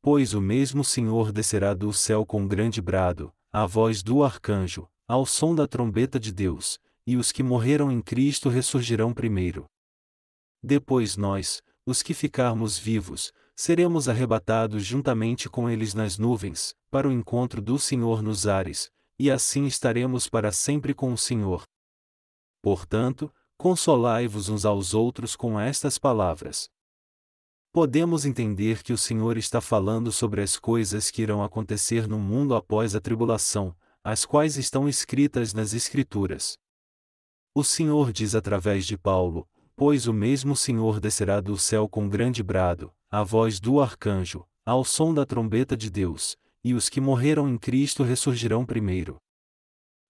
Pois 0.00 0.34
o 0.34 0.40
mesmo 0.40 0.84
Senhor 0.84 1.32
descerá 1.32 1.74
do 1.74 1.92
céu 1.92 2.24
com 2.24 2.46
grande 2.46 2.80
brado, 2.80 3.34
a 3.52 3.66
voz 3.66 4.02
do 4.02 4.22
arcanjo, 4.22 4.88
ao 5.08 5.26
som 5.26 5.54
da 5.54 5.66
trombeta 5.66 6.20
de 6.20 6.32
Deus, 6.32 6.78
e 7.06 7.16
os 7.16 7.32
que 7.32 7.42
morreram 7.42 7.90
em 7.90 8.00
Cristo 8.00 8.48
ressurgirão 8.48 9.12
primeiro. 9.12 9.66
Depois 10.62 11.16
nós, 11.16 11.62
os 11.84 12.02
que 12.02 12.12
ficarmos 12.12 12.78
vivos, 12.78 13.32
seremos 13.54 14.08
arrebatados 14.08 14.84
juntamente 14.84 15.48
com 15.48 15.70
eles 15.70 15.94
nas 15.94 16.18
nuvens, 16.18 16.74
para 16.90 17.08
o 17.08 17.12
encontro 17.12 17.62
do 17.62 17.78
Senhor 17.78 18.22
nos 18.22 18.46
ares, 18.46 18.90
e 19.18 19.30
assim 19.30 19.66
estaremos 19.66 20.28
para 20.28 20.52
sempre 20.52 20.94
com 20.94 21.12
o 21.12 21.18
Senhor. 21.18 21.64
Portanto, 22.62 23.32
consolai-vos 23.56 24.48
uns 24.48 24.64
aos 24.64 24.94
outros 24.94 25.36
com 25.36 25.58
estas 25.58 25.98
palavras 25.98 26.68
podemos 27.76 28.24
entender 28.24 28.82
que 28.82 28.94
o 28.94 28.96
Senhor 28.96 29.36
está 29.36 29.60
falando 29.60 30.10
sobre 30.10 30.40
as 30.40 30.58
coisas 30.58 31.10
que 31.10 31.20
irão 31.20 31.44
acontecer 31.44 32.08
no 32.08 32.18
mundo 32.18 32.54
após 32.54 32.94
a 32.94 33.02
tribulação, 33.02 33.76
as 34.02 34.24
quais 34.24 34.56
estão 34.56 34.88
escritas 34.88 35.52
nas 35.52 35.74
Escrituras. 35.74 36.56
O 37.54 37.62
Senhor 37.62 38.14
diz 38.14 38.34
através 38.34 38.86
de 38.86 38.96
Paulo: 38.96 39.46
Pois 39.76 40.06
o 40.06 40.14
mesmo 40.14 40.56
Senhor 40.56 40.98
descerá 40.98 41.38
do 41.38 41.58
céu 41.58 41.86
com 41.86 42.08
grande 42.08 42.42
brado, 42.42 42.90
a 43.10 43.22
voz 43.22 43.60
do 43.60 43.78
arcanjo, 43.78 44.46
ao 44.64 44.82
som 44.82 45.12
da 45.12 45.26
trombeta 45.26 45.76
de 45.76 45.90
Deus, 45.90 46.34
e 46.66 46.74
os 46.74 46.88
que 46.88 47.00
morreram 47.00 47.48
em 47.48 47.56
Cristo 47.56 48.02
ressurgirão 48.02 48.66
primeiro. 48.66 49.18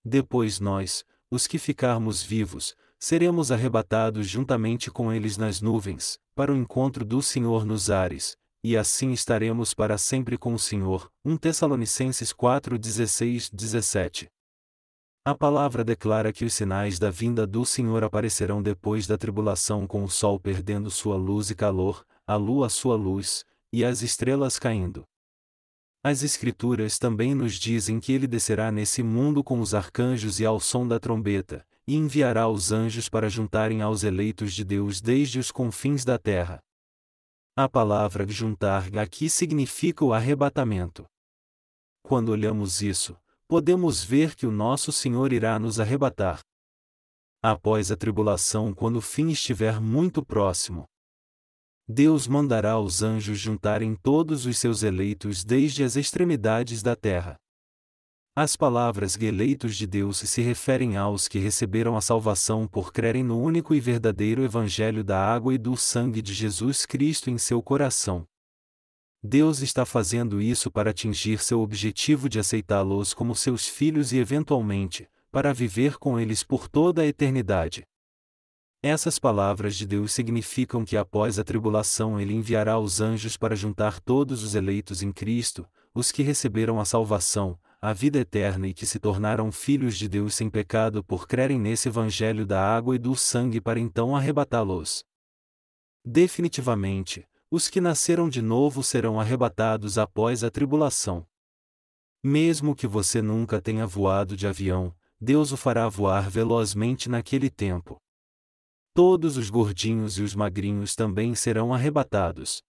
Depois 0.03 0.59
nós, 0.59 1.05
os 1.31 1.47
que 1.47 1.59
ficarmos 1.59 2.23
vivos, 2.23 2.75
seremos 2.99 3.53
arrebatados 3.53 4.27
juntamente 4.27 4.91
com 4.91 5.13
eles 5.13 5.37
nas 5.37 5.61
nuvens, 5.61 6.19
para 6.35 6.51
o 6.51 6.57
encontro 6.57 7.05
do 7.05 7.21
Senhor 7.21 7.67
nos 7.67 7.91
ares, 7.91 8.39
e 8.65 8.75
assim 8.75 9.13
estaremos 9.13 9.75
para 9.75 9.99
sempre 9.99 10.39
com 10.39 10.55
o 10.55 10.59
Senhor. 10.59 11.13
1 11.27 11.37
Tessalonicenses 11.37 12.33
4, 12.33 12.79
16, 12.79 13.51
17. 13.51 14.27
A 15.27 15.35
palavra 15.35 15.85
declara 15.85 16.33
que 16.33 16.47
os 16.47 16.55
sinais 16.55 16.99
da 16.99 17.11
vinda 17.11 17.47
do 17.47 17.67
Senhor 17.67 18.03
aparecerão 18.03 18.63
depois 18.63 19.07
da 19.07 19.19
tribulação 19.19 19.87
com 19.87 20.03
o 20.03 20.09
sol 20.09 20.41
perdendo 20.41 20.91
sua 20.91 21.17
luz 21.17 21.51
e 21.51 21.55
calor, 21.55 22.03
a 22.27 22.37
lua 22.37 22.71
sua 22.71 22.97
luz, 22.97 23.45
e 23.71 23.85
as 23.85 24.01
estrelas 24.01 24.59
caindo. 24.59 25.07
As 26.09 26.23
Escrituras 26.23 27.01
também 27.01 27.35
nos 27.35 27.55
dizem 27.55 27.99
que 27.99 28.13
ele 28.13 28.29
descerá 28.29 28.71
nesse 28.71 29.03
mundo 29.03 29.43
com 29.43 29.59
os 29.59 29.75
arcanjos 29.75 30.39
e 30.39 30.47
ao 30.47 30.61
som 30.61 30.87
da 30.87 31.01
trombeta, 31.01 31.67
e 31.85 31.97
enviará 31.97 32.47
os 32.49 32.71
anjos 32.71 33.09
para 33.09 33.29
juntarem 33.29 33.83
aos 33.83 34.05
eleitos 34.05 34.55
de 34.55 34.65
Deus 34.65 35.01
desde 35.01 35.41
os 35.41 35.51
confins 35.51 36.05
da 36.05 36.17
terra. 36.17 36.61
A 37.57 37.69
palavra 37.69 38.25
juntar 38.29 38.97
aqui 38.97 39.29
significa 39.29 40.05
o 40.05 40.13
arrebatamento. 40.13 41.05
Quando 42.05 42.29
olhamos 42.29 42.83
isso, 42.83 43.17
podemos 43.49 44.05
ver 44.05 44.37
que 44.37 44.47
o 44.47 44.53
nosso 44.53 44.93
Senhor 44.93 45.33
irá 45.33 45.59
nos 45.59 45.81
arrebatar. 45.81 46.39
Após 47.43 47.91
a 47.91 47.97
tribulação, 47.97 48.73
quando 48.73 48.99
o 48.99 49.03
fim 49.03 49.31
estiver 49.31 49.81
muito 49.81 50.25
próximo, 50.25 50.85
Deus 51.89 52.27
mandará 52.27 52.81
os 52.81 53.01
anjos 53.01 53.39
juntarem 53.39 53.95
todos 53.95 54.45
os 54.45 54.59
seus 54.59 54.83
eleitos 54.83 55.45
desde 55.45 55.85
as 55.85 55.95
extremidades 55.95 56.83
da 56.83 56.97
terra. 56.97 57.37
As 58.35 58.57
palavras 58.57 59.17
eleitos 59.17 59.77
de 59.77 59.87
Deus 59.87 60.19
se 60.19 60.43
referem 60.43 60.97
aos 60.97 61.29
que 61.29 61.39
receberam 61.39 61.97
a 61.97 62.01
salvação 62.01 62.67
por 62.67 62.93
crerem 62.93 63.23
no 63.23 63.41
único 63.41 63.75
e 63.75 63.81
verdadeiro 63.81 64.43
Evangelho 64.45 65.05
da 65.05 65.19
água 65.19 65.55
e 65.55 65.59
do 65.59 65.77
sangue 65.77 66.21
de 66.21 66.35
Jesus 66.35 66.85
Cristo 66.85 67.31
em 67.31 67.39
seu 67.39 67.63
coração. 67.63 68.27
Deus 69.23 69.61
está 69.61 69.87
fazendo 69.87 70.41
isso 70.41 70.71
para 70.71 70.91
atingir 70.91 71.39
seu 71.39 71.61
objetivo 71.61 72.29
de 72.29 72.39
aceitá-los 72.39 73.15
como 73.15 73.35
seus 73.35 73.67
filhos 73.67 74.13
e, 74.13 74.19
eventualmente, 74.19 75.09
para 75.31 75.55
viver 75.55 75.99
com 75.99 76.19
eles 76.19 76.43
por 76.43 76.69
toda 76.69 77.03
a 77.03 77.07
eternidade. 77.07 77.85
Essas 78.89 79.19
palavras 79.19 79.75
de 79.75 79.85
Deus 79.85 80.13
significam 80.13 80.85
que 80.85 80.97
após 80.97 81.41
a 81.41 81.43
tribulação 81.43 82.21
ele 82.21 82.33
enviará 82.33 82.79
os 82.79 83.01
anjos 83.01 83.37
para 83.37 83.57
juntar 83.57 83.99
todos 83.99 84.45
os 84.45 84.55
eleitos 84.55 85.03
em 85.03 85.11
Cristo, 85.11 85.67
os 85.93 86.13
que 86.13 86.23
receberam 86.23 86.79
a 86.79 86.85
salvação, 86.85 87.59
a 87.83 87.93
vida 87.93 88.21
eterna 88.21 88.69
e 88.69 88.73
que 88.73 88.87
se 88.87 89.01
tornaram 89.01 89.51
filhos 89.51 89.99
de 89.99 90.09
Deus 90.09 90.37
sem 90.37 90.49
pecado 90.49 91.03
por 91.03 91.27
crerem 91.27 91.59
nesse 91.59 91.89
Evangelho 91.89 92.47
da 92.47 92.63
água 92.63 92.95
e 92.95 92.99
do 93.01 93.17
sangue 93.17 93.61
para 93.61 93.81
então 93.81 94.15
arrebatá-los. 94.15 95.05
Definitivamente, 96.05 97.27
os 97.51 97.67
que 97.67 97.81
nasceram 97.81 98.29
de 98.29 98.41
novo 98.41 98.85
serão 98.85 99.19
arrebatados 99.19 99.99
após 99.99 100.45
a 100.45 100.51
tribulação. 100.51 101.27
Mesmo 102.23 102.73
que 102.73 102.87
você 102.87 103.21
nunca 103.21 103.61
tenha 103.61 103.85
voado 103.85 104.37
de 104.37 104.47
avião, 104.47 104.95
Deus 105.21 105.51
o 105.51 105.57
fará 105.57 105.89
voar 105.89 106.31
velozmente 106.31 107.09
naquele 107.09 107.51
tempo. 107.51 108.01
Todos 108.97 109.37
os 109.37 109.51
gordinhos 109.51 110.17
e 110.17 110.23
os 110.23 110.35
magrinhos 110.35 110.95
também 110.95 111.35
serão 111.35 111.75
arrebatados. 111.75 112.63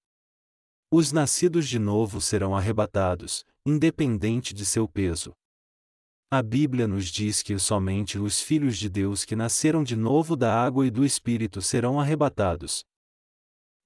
Os 0.91 1.13
nascidos 1.13 1.69
de 1.69 1.79
novo 1.79 2.19
serão 2.19 2.53
arrebatados, 2.53 3.45
independente 3.65 4.53
de 4.53 4.65
seu 4.65 4.89
peso. 4.89 5.31
A 6.29 6.43
Bíblia 6.43 6.85
nos 6.85 7.05
diz 7.05 7.41
que 7.41 7.57
somente 7.57 8.19
os 8.19 8.41
filhos 8.41 8.77
de 8.77 8.89
Deus 8.89 9.23
que 9.23 9.37
nasceram 9.37 9.85
de 9.85 9.95
novo 9.95 10.35
da 10.35 10.53
água 10.53 10.85
e 10.85 10.91
do 10.91 11.05
Espírito 11.05 11.61
serão 11.61 11.97
arrebatados. 11.97 12.83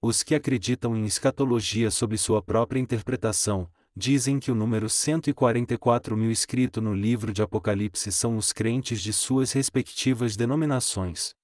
Os 0.02 0.24
que 0.24 0.34
acreditam 0.34 0.98
em 0.98 1.06
escatologia 1.06 1.92
sob 1.92 2.18
sua 2.18 2.42
própria 2.42 2.80
interpretação, 2.80 3.70
dizem 3.96 4.40
que 4.40 4.52
o 4.52 4.56
número 4.56 4.90
144 4.90 6.18
mil 6.18 6.32
escrito 6.32 6.82
no 6.82 6.96
livro 6.96 7.32
de 7.32 7.44
Apocalipse 7.44 8.12
são 8.12 8.36
os 8.36 8.52
crentes 8.52 9.00
de 9.00 9.14
suas 9.14 9.52
respectivas 9.52 10.36
denominações. 10.36 11.40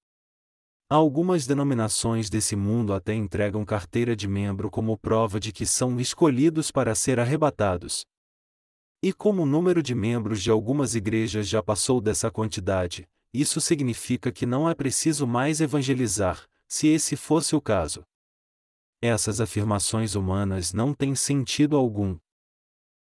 Algumas 0.90 1.46
denominações 1.46 2.30
desse 2.30 2.56
mundo 2.56 2.94
até 2.94 3.14
entregam 3.14 3.62
carteira 3.62 4.16
de 4.16 4.26
membro 4.26 4.70
como 4.70 4.96
prova 4.96 5.38
de 5.38 5.52
que 5.52 5.66
são 5.66 6.00
escolhidos 6.00 6.70
para 6.70 6.94
ser 6.94 7.20
arrebatados. 7.20 8.06
E 9.02 9.12
como 9.12 9.42
o 9.42 9.46
número 9.46 9.82
de 9.82 9.94
membros 9.94 10.42
de 10.42 10.50
algumas 10.50 10.94
igrejas 10.94 11.46
já 11.46 11.62
passou 11.62 12.00
dessa 12.00 12.30
quantidade, 12.30 13.06
isso 13.34 13.60
significa 13.60 14.32
que 14.32 14.46
não 14.46 14.66
é 14.66 14.74
preciso 14.74 15.26
mais 15.26 15.60
evangelizar, 15.60 16.48
se 16.66 16.88
esse 16.88 17.16
fosse 17.16 17.54
o 17.54 17.60
caso. 17.60 18.02
Essas 19.02 19.42
afirmações 19.42 20.14
humanas 20.14 20.72
não 20.72 20.94
têm 20.94 21.14
sentido 21.14 21.76
algum. 21.76 22.16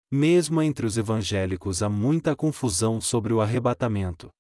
Mesmo 0.09 0.63
entre 0.63 0.87
os 0.87 0.97
evangélicos 0.97 1.83
há 1.83 1.89
muita 1.89 2.37
confusão 2.37 3.01
sobre 3.01 3.33
o 3.33 3.41
arrebatamento. 3.41 4.31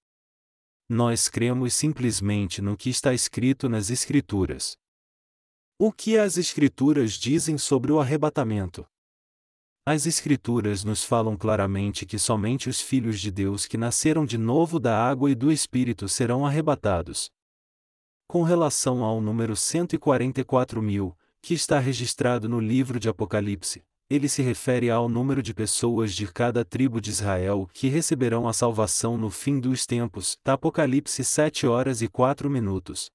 Nós 0.88 1.28
cremos 1.28 1.74
simplesmente 1.74 2.60
no 2.60 2.76
que 2.76 2.90
está 2.90 3.14
escrito 3.14 3.68
nas 3.68 3.90
Escrituras. 3.90 4.76
O 5.78 5.92
que 5.92 6.18
as 6.18 6.36
Escrituras 6.36 7.12
dizem 7.14 7.56
sobre 7.56 7.90
o 7.92 8.00
arrebatamento? 8.00 8.86
As 9.84 10.06
Escrituras 10.06 10.84
nos 10.84 11.02
falam 11.02 11.36
claramente 11.36 12.06
que 12.06 12.18
somente 12.18 12.68
os 12.68 12.80
filhos 12.80 13.20
de 13.20 13.30
Deus 13.30 13.66
que 13.66 13.76
nasceram 13.76 14.24
de 14.24 14.38
novo 14.38 14.78
da 14.78 14.96
água 14.96 15.30
e 15.30 15.34
do 15.34 15.50
Espírito 15.50 16.08
serão 16.08 16.46
arrebatados. 16.46 17.30
Com 18.28 18.42
relação 18.42 19.02
ao 19.02 19.20
número 19.20 19.56
144 19.56 20.80
mil, 20.80 21.16
que 21.40 21.54
está 21.54 21.78
registrado 21.80 22.48
no 22.48 22.60
livro 22.60 23.00
de 23.00 23.08
Apocalipse, 23.08 23.84
ele 24.12 24.28
se 24.28 24.42
refere 24.42 24.90
ao 24.90 25.08
número 25.08 25.42
de 25.42 25.54
pessoas 25.54 26.12
de 26.12 26.26
cada 26.26 26.66
tribo 26.66 27.00
de 27.00 27.08
Israel 27.08 27.66
que 27.72 27.88
receberão 27.88 28.46
a 28.46 28.52
salvação 28.52 29.16
no 29.16 29.30
fim 29.30 29.58
dos 29.58 29.86
tempos. 29.86 30.36
Apocalipse 30.44 31.24
7 31.24 31.66
horas 31.66 32.02
e 32.02 32.08
4 32.08 32.50
minutos. 32.50 33.10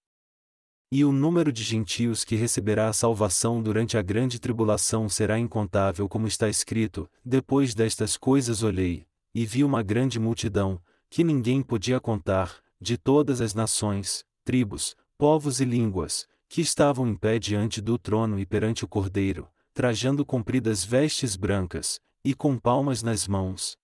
E 0.92 1.06
o 1.06 1.12
número 1.12 1.52
de 1.52 1.62
gentios 1.62 2.24
que 2.24 2.36
receberá 2.36 2.88
a 2.88 2.94
salvação 2.94 3.62
durante 3.62 3.96
a 3.96 4.02
grande 4.02 4.40
tribulação 4.40 5.08
será 5.08 5.38
incontável, 5.38 6.10
como 6.10 6.26
está 6.26 6.50
escrito: 6.50 7.08
Depois 7.24 7.76
destas 7.76 8.18
coisas 8.18 8.64
olhei, 8.64 9.06
e 9.36 9.46
vi 9.46 9.64
uma 9.64 9.84
grande 9.84 10.20
multidão, 10.20 10.82
que 11.12 11.24
ninguém 11.24 11.62
podia 11.62 12.00
contar, 12.00 12.56
de 12.82 12.98
todas 12.98 13.40
as 13.40 13.54
nações, 13.54 14.26
tribos, 14.44 14.96
povos 15.16 15.62
e 15.62 15.66
línguas, 15.66 16.28
que 16.50 16.60
estavam 16.60 17.08
em 17.08 17.16
pé 17.16 17.38
diante 17.38 17.82
do 17.82 18.00
trono 18.00 18.40
e 18.40 18.48
perante 18.48 18.84
o 18.84 18.88
Cordeiro, 18.88 19.48
trajando 19.78 20.26
compridas 20.26 20.84
vestes 20.84 21.36
brancas, 21.36 22.00
e 22.26 22.34
com 22.34 22.58
palmas 22.58 23.04
nas 23.04 23.28
mãos. 23.28 23.78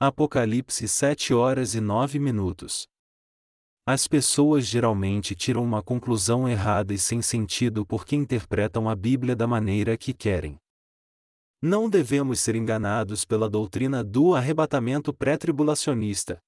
Apocalipse 0.00 0.88
7 0.88 1.34
horas 1.34 1.74
e 1.74 1.80
9 1.82 2.18
minutos. 2.18 2.88
As 3.86 4.08
pessoas 4.08 4.64
geralmente 4.64 5.34
tiram 5.34 5.62
uma 5.62 5.82
conclusão 5.82 6.48
errada 6.48 6.94
e 6.94 6.98
sem 6.98 7.20
sentido 7.20 7.84
porque 7.84 8.16
interpretam 8.16 8.88
a 8.88 8.96
Bíblia 8.96 9.36
da 9.36 9.46
maneira 9.46 9.94
que 9.98 10.14
querem. 10.14 10.56
Não 11.60 11.90
devemos 11.90 12.40
ser 12.40 12.54
enganados 12.54 13.26
pela 13.26 13.50
doutrina 13.50 14.02
do 14.02 14.34
arrebatamento 14.34 15.12
pré-tribulacionista. 15.12 16.38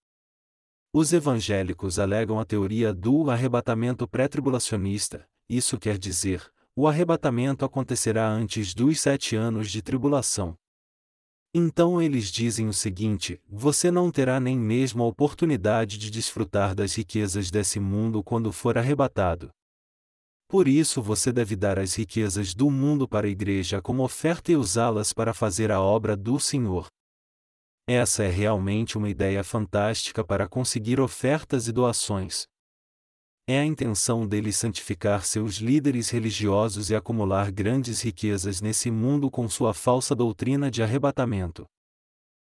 Os 0.95 1.13
evangélicos 1.13 1.99
alegam 1.99 2.41
a 2.41 2.45
teoria 2.47 2.95
do 2.95 3.31
arrebatamento 3.31 4.09
pré-tribulacionista, 4.09 5.29
isso 5.47 5.79
quer 5.79 5.99
dizer, 5.99 6.51
o 6.79 6.87
arrebatamento 6.87 7.65
acontecerá 7.65 8.29
antes 8.29 8.75
dos 8.75 9.01
sete 9.01 9.35
anos 9.35 9.71
de 9.71 9.81
tribulação. 9.81 10.55
Então 11.55 12.03
eles 12.03 12.31
dizem 12.31 12.69
o 12.69 12.73
seguinte: 12.73 13.41
você 13.49 13.91
não 13.91 14.11
terá 14.11 14.39
nem 14.39 14.59
mesmo 14.59 15.03
a 15.03 15.07
oportunidade 15.07 15.97
de 15.97 16.11
desfrutar 16.11 16.75
das 16.75 16.95
riquezas 16.95 17.51
desse 17.51 17.81
mundo 17.81 18.23
quando 18.23 18.53
for 18.53 18.77
arrebatado. 18.77 19.49
Por 20.47 20.69
isso 20.69 21.01
você 21.01 21.33
deve 21.33 21.57
dar 21.57 21.79
as 21.79 21.95
riquezas 21.95 22.55
do 22.55 22.71
mundo 22.71 23.09
para 23.09 23.27
a 23.27 23.31
igreja 23.31 23.81
como 23.81 24.05
oferta 24.05 24.53
e 24.53 24.57
usá-las 24.57 25.15
para 25.15 25.33
fazer 25.33 25.73
a 25.73 25.81
obra 25.81 26.15
do 26.15 26.39
Senhor. 26.39 26.89
Essa 27.89 28.25
é 28.25 28.29
realmente 28.29 28.99
uma 28.99 29.09
ideia 29.09 29.43
fantástica 29.43 30.23
para 30.23 30.47
conseguir 30.47 31.01
ofertas 31.01 31.69
e 31.69 31.73
doações. 31.73 32.47
É 33.49 33.61
a 33.61 33.65
intenção 33.65 34.27
deles 34.27 34.57
santificar 34.57 35.25
seus 35.25 35.59
líderes 35.59 36.11
religiosos 36.11 36.91
e 36.91 36.97
acumular 36.97 37.53
grandes 37.53 38.03
riquezas 38.03 38.61
nesse 38.61 38.91
mundo 38.91 39.31
com 39.31 39.49
sua 39.49 39.73
falsa 39.73 40.17
doutrina 40.17 40.69
de 40.69 40.83
arrebatamento. 40.83 41.65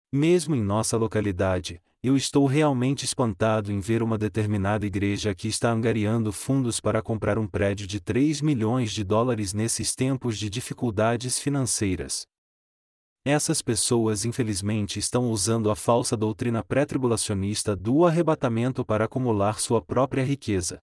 Mesmo 0.09 0.55
em 0.55 0.63
nossa 0.63 0.95
localidade, 0.95 1.81
eu 2.01 2.15
estou 2.15 2.45
realmente 2.45 3.03
espantado 3.03 3.73
em 3.73 3.81
ver 3.81 4.01
uma 4.01 4.17
determinada 4.17 4.85
igreja 4.85 5.35
que 5.35 5.49
está 5.49 5.69
angariando 5.69 6.31
fundos 6.31 6.79
para 6.79 7.01
comprar 7.01 7.37
um 7.37 7.45
prédio 7.45 7.85
de 7.85 7.99
3 7.99 8.39
milhões 8.39 8.93
de 8.93 9.03
dólares 9.03 9.51
nesses 9.51 9.93
tempos 9.93 10.39
de 10.39 10.49
dificuldades 10.49 11.37
financeiras. 11.37 12.25
Essas 13.27 13.59
pessoas 13.59 14.23
infelizmente 14.23 14.99
estão 14.99 15.31
usando 15.31 15.71
a 15.71 15.75
falsa 15.75 16.15
doutrina 16.15 16.63
pré-tribulacionista 16.63 17.75
do 17.75 18.05
arrebatamento 18.05 18.85
para 18.85 19.05
acumular 19.05 19.59
sua 19.59 19.81
própria 19.81 20.23
riqueza. 20.23 20.77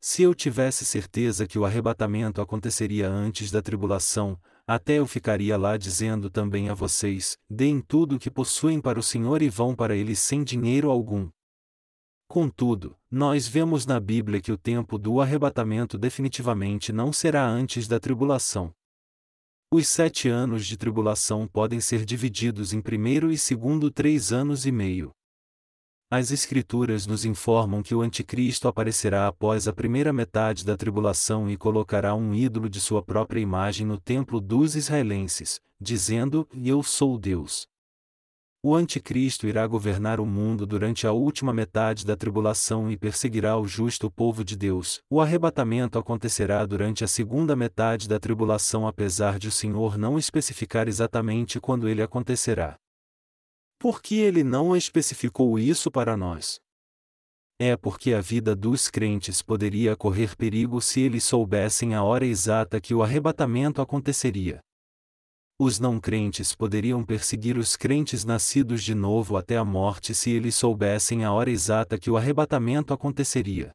Se 0.00 0.22
eu 0.22 0.34
tivesse 0.34 0.86
certeza 0.86 1.46
que 1.46 1.58
o 1.58 1.66
arrebatamento 1.66 2.40
aconteceria 2.40 3.10
antes 3.10 3.50
da 3.50 3.60
tribulação, 3.60 4.40
até 4.66 4.94
eu 4.94 5.06
ficaria 5.06 5.58
lá 5.58 5.76
dizendo 5.76 6.30
também 6.30 6.70
a 6.70 6.74
vocês: 6.74 7.36
deem 7.48 7.78
tudo 7.78 8.16
o 8.16 8.18
que 8.18 8.30
possuem 8.30 8.80
para 8.80 8.98
o 8.98 9.02
Senhor 9.02 9.42
e 9.42 9.50
vão 9.50 9.76
para 9.76 9.94
ele 9.94 10.16
sem 10.16 10.42
dinheiro 10.42 10.90
algum. 10.90 11.28
Contudo, 12.26 12.96
nós 13.10 13.46
vemos 13.46 13.84
na 13.84 14.00
Bíblia 14.00 14.40
que 14.40 14.50
o 14.50 14.56
tempo 14.56 14.96
do 14.96 15.20
arrebatamento 15.20 15.98
definitivamente 15.98 16.90
não 16.90 17.12
será 17.12 17.46
antes 17.46 17.86
da 17.86 18.00
tribulação. 18.00 18.74
Os 19.76 19.88
sete 19.88 20.28
anos 20.28 20.64
de 20.64 20.76
tribulação 20.76 21.48
podem 21.48 21.80
ser 21.80 22.04
divididos 22.04 22.72
em 22.72 22.80
primeiro 22.80 23.32
e 23.32 23.36
segundo 23.36 23.90
três 23.90 24.32
anos 24.32 24.66
e 24.66 24.70
meio. 24.70 25.10
As 26.08 26.30
Escrituras 26.30 27.08
nos 27.08 27.24
informam 27.24 27.82
que 27.82 27.92
o 27.92 28.00
Anticristo 28.00 28.68
aparecerá 28.68 29.26
após 29.26 29.66
a 29.66 29.72
primeira 29.72 30.12
metade 30.12 30.64
da 30.64 30.76
tribulação 30.76 31.50
e 31.50 31.56
colocará 31.56 32.14
um 32.14 32.32
ídolo 32.32 32.68
de 32.68 32.80
sua 32.80 33.02
própria 33.02 33.40
imagem 33.40 33.84
no 33.84 33.98
templo 33.98 34.40
dos 34.40 34.76
israelenses, 34.76 35.58
dizendo: 35.80 36.46
Eu 36.54 36.80
sou 36.80 37.18
Deus. 37.18 37.66
O 38.66 38.74
Anticristo 38.74 39.46
irá 39.46 39.66
governar 39.66 40.18
o 40.18 40.24
mundo 40.24 40.64
durante 40.64 41.06
a 41.06 41.12
última 41.12 41.52
metade 41.52 42.02
da 42.02 42.16
tribulação 42.16 42.90
e 42.90 42.96
perseguirá 42.96 43.58
o 43.58 43.68
justo 43.68 44.10
povo 44.10 44.42
de 44.42 44.56
Deus. 44.56 45.02
O 45.10 45.20
arrebatamento 45.20 45.98
acontecerá 45.98 46.64
durante 46.64 47.04
a 47.04 47.06
segunda 47.06 47.54
metade 47.54 48.08
da 48.08 48.18
tribulação, 48.18 48.86
apesar 48.86 49.38
de 49.38 49.48
o 49.48 49.52
Senhor 49.52 49.98
não 49.98 50.18
especificar 50.18 50.88
exatamente 50.88 51.60
quando 51.60 51.86
ele 51.86 52.00
acontecerá. 52.00 52.78
Por 53.78 54.00
que 54.00 54.14
ele 54.14 54.42
não 54.42 54.74
especificou 54.74 55.58
isso 55.58 55.90
para 55.90 56.16
nós? 56.16 56.58
É 57.60 57.76
porque 57.76 58.14
a 58.14 58.20
vida 58.22 58.56
dos 58.56 58.88
crentes 58.88 59.42
poderia 59.42 59.94
correr 59.94 60.34
perigo 60.36 60.80
se 60.80 61.02
eles 61.02 61.24
soubessem 61.24 61.94
a 61.94 62.02
hora 62.02 62.24
exata 62.24 62.80
que 62.80 62.94
o 62.94 63.02
arrebatamento 63.02 63.82
aconteceria. 63.82 64.62
Os 65.56 65.78
não 65.78 66.00
crentes 66.00 66.52
poderiam 66.52 67.04
perseguir 67.04 67.56
os 67.56 67.76
crentes 67.76 68.24
nascidos 68.24 68.82
de 68.82 68.92
novo 68.92 69.36
até 69.36 69.56
a 69.56 69.64
morte 69.64 70.12
se 70.12 70.30
eles 70.30 70.56
soubessem 70.56 71.24
a 71.24 71.32
hora 71.32 71.48
exata 71.48 71.96
que 71.96 72.10
o 72.10 72.16
arrebatamento 72.16 72.92
aconteceria. 72.92 73.70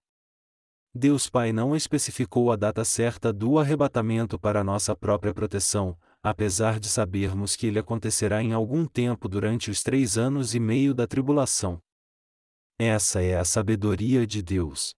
Deus 0.94 1.30
Pai 1.30 1.54
não 1.54 1.74
especificou 1.78 2.52
a 2.52 2.58
data 2.58 2.84
certa 2.84 3.32
do 3.32 3.58
arrebatamento 3.58 4.38
para 4.38 4.62
nossa 4.62 4.94
própria 4.94 5.34
proteção, 5.34 5.98
apesar 6.22 6.82
de 6.82 6.90
sabermos 6.90 7.56
que 7.56 7.68
ele 7.68 7.80
acontecerá 7.80 8.44
em 8.44 8.52
algum 8.52 8.86
tempo 8.86 9.30
durante 9.30 9.72
os 9.72 9.82
três 9.82 10.18
anos 10.18 10.54
e 10.54 10.60
meio 10.60 10.94
da 10.94 11.08
tribulação. 11.08 11.80
Essa 12.78 13.22
é 13.22 13.38
a 13.38 13.46
sabedoria 13.46 14.28
de 14.28 14.42
Deus. 14.42 14.94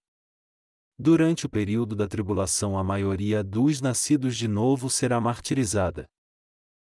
Durante 0.98 1.46
o 1.46 1.50
período 1.50 1.96
da 1.96 2.08
tribulação, 2.08 2.76
a 2.76 2.84
maioria 2.84 3.44
dos 3.44 3.82
nascidos 3.82 4.36
de 4.36 4.48
novo 4.48 4.90
será 4.90 5.22
martirizada 5.22 6.10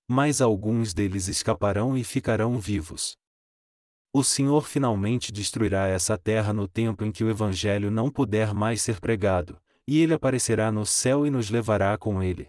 mas 0.07 0.41
alguns 0.41 0.93
deles 0.93 1.27
escaparão 1.27 1.97
e 1.97 2.03
ficarão 2.03 2.59
vivos. 2.59 3.17
O 4.13 4.23
Senhor 4.23 4.67
finalmente 4.67 5.31
destruirá 5.31 5.87
essa 5.87 6.17
terra 6.17 6.53
no 6.53 6.67
tempo 6.67 7.03
em 7.03 7.11
que 7.11 7.23
o 7.23 7.29
Evangelho 7.29 7.91
não 7.91 8.09
puder 8.09 8.53
mais 8.53 8.81
ser 8.81 8.99
pregado, 8.99 9.59
e 9.87 9.99
ele 10.01 10.13
aparecerá 10.13 10.71
no 10.71 10.85
céu 10.85 11.25
e 11.25 11.29
nos 11.29 11.49
levará 11.49 11.97
com 11.97 12.23
ele. 12.23 12.47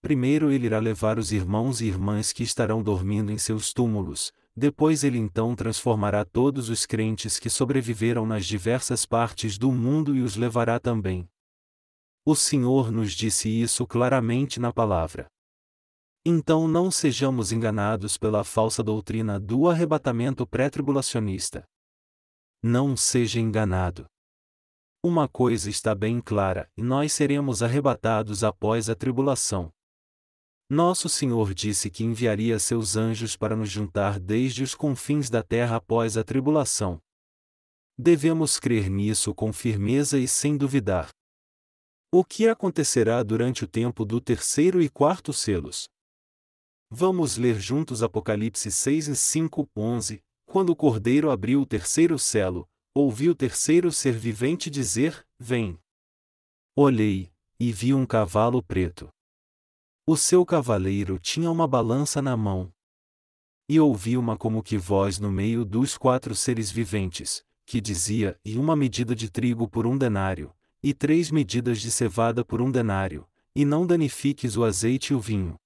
Primeiro 0.00 0.50
ele 0.50 0.66
irá 0.66 0.78
levar 0.78 1.18
os 1.18 1.30
irmãos 1.30 1.80
e 1.80 1.86
irmãs 1.86 2.32
que 2.32 2.42
estarão 2.42 2.82
dormindo 2.82 3.30
em 3.30 3.38
seus 3.38 3.72
túmulos, 3.72 4.32
depois 4.54 5.04
ele 5.04 5.18
então 5.18 5.54
transformará 5.54 6.24
todos 6.24 6.68
os 6.68 6.84
crentes 6.84 7.38
que 7.38 7.48
sobreviveram 7.48 8.26
nas 8.26 8.44
diversas 8.44 9.06
partes 9.06 9.56
do 9.56 9.70
mundo 9.70 10.14
e 10.14 10.20
os 10.20 10.36
levará 10.36 10.78
também. 10.80 11.28
O 12.24 12.34
Senhor 12.34 12.90
nos 12.90 13.12
disse 13.12 13.48
isso 13.48 13.86
claramente 13.86 14.60
na 14.60 14.72
palavra. 14.72 15.26
Então 16.24 16.68
não 16.68 16.88
sejamos 16.88 17.50
enganados 17.50 18.16
pela 18.16 18.44
falsa 18.44 18.80
doutrina 18.80 19.40
do 19.40 19.68
arrebatamento 19.68 20.46
pré-tribulacionista. 20.46 21.64
Não 22.62 22.96
seja 22.96 23.40
enganado. 23.40 24.06
Uma 25.04 25.26
coisa 25.26 25.68
está 25.68 25.96
bem 25.96 26.20
clara: 26.20 26.70
nós 26.76 27.12
seremos 27.12 27.60
arrebatados 27.60 28.44
após 28.44 28.88
a 28.88 28.94
tribulação. 28.94 29.72
Nosso 30.70 31.08
Senhor 31.08 31.52
disse 31.52 31.90
que 31.90 32.04
enviaria 32.04 32.56
seus 32.60 32.96
anjos 32.96 33.36
para 33.36 33.56
nos 33.56 33.68
juntar 33.68 34.20
desde 34.20 34.62
os 34.62 34.76
confins 34.76 35.28
da 35.28 35.42
terra 35.42 35.76
após 35.76 36.16
a 36.16 36.22
tribulação. 36.22 37.00
Devemos 37.98 38.60
crer 38.60 38.88
nisso 38.88 39.34
com 39.34 39.52
firmeza 39.52 40.20
e 40.20 40.28
sem 40.28 40.56
duvidar. 40.56 41.10
O 42.12 42.24
que 42.24 42.46
acontecerá 42.46 43.22
durante 43.24 43.64
o 43.64 43.68
tempo 43.68 44.04
do 44.04 44.20
terceiro 44.20 44.80
e 44.80 44.88
quarto 44.88 45.32
selos? 45.32 45.88
Vamos 46.94 47.38
ler 47.38 47.58
juntos 47.58 48.02
Apocalipse 48.02 48.70
6 48.70 49.08
e 49.08 49.16
5, 49.16 49.66
11. 49.74 50.22
Quando 50.44 50.68
o 50.68 50.76
cordeiro 50.76 51.30
abriu 51.30 51.62
o 51.62 51.66
terceiro 51.66 52.18
selo, 52.18 52.68
ouvi 52.94 53.30
o 53.30 53.34
terceiro 53.34 53.90
ser 53.90 54.12
vivente 54.12 54.68
dizer: 54.68 55.26
Vem. 55.38 55.78
Olhei, 56.76 57.32
e 57.58 57.72
vi 57.72 57.94
um 57.94 58.04
cavalo 58.04 58.62
preto. 58.62 59.08
O 60.06 60.18
seu 60.18 60.44
cavaleiro 60.44 61.18
tinha 61.18 61.50
uma 61.50 61.66
balança 61.66 62.20
na 62.20 62.36
mão. 62.36 62.70
E 63.66 63.80
ouvi 63.80 64.18
uma 64.18 64.36
como 64.36 64.62
que 64.62 64.76
voz 64.76 65.18
no 65.18 65.32
meio 65.32 65.64
dos 65.64 65.96
quatro 65.96 66.34
seres 66.34 66.70
viventes, 66.70 67.42
que 67.64 67.80
dizia: 67.80 68.38
E 68.44 68.58
uma 68.58 68.76
medida 68.76 69.16
de 69.16 69.30
trigo 69.30 69.66
por 69.66 69.86
um 69.86 69.96
denário, 69.96 70.54
e 70.82 70.92
três 70.92 71.30
medidas 71.30 71.80
de 71.80 71.90
cevada 71.90 72.44
por 72.44 72.60
um 72.60 72.70
denário, 72.70 73.26
e 73.56 73.64
não 73.64 73.86
danifiques 73.86 74.58
o 74.58 74.64
azeite 74.64 75.14
e 75.14 75.16
o 75.16 75.20
vinho. 75.20 75.58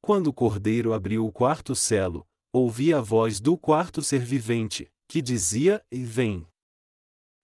Quando 0.00 0.28
o 0.28 0.32
cordeiro 0.32 0.92
abriu 0.92 1.26
o 1.26 1.32
quarto 1.32 1.74
selo, 1.74 2.26
ouvi 2.52 2.92
a 2.94 3.00
voz 3.00 3.40
do 3.40 3.56
quarto 3.56 4.02
ser 4.02 4.20
vivente, 4.20 4.90
que 5.06 5.20
dizia: 5.20 5.84
E 5.90 6.02
vem. 6.02 6.46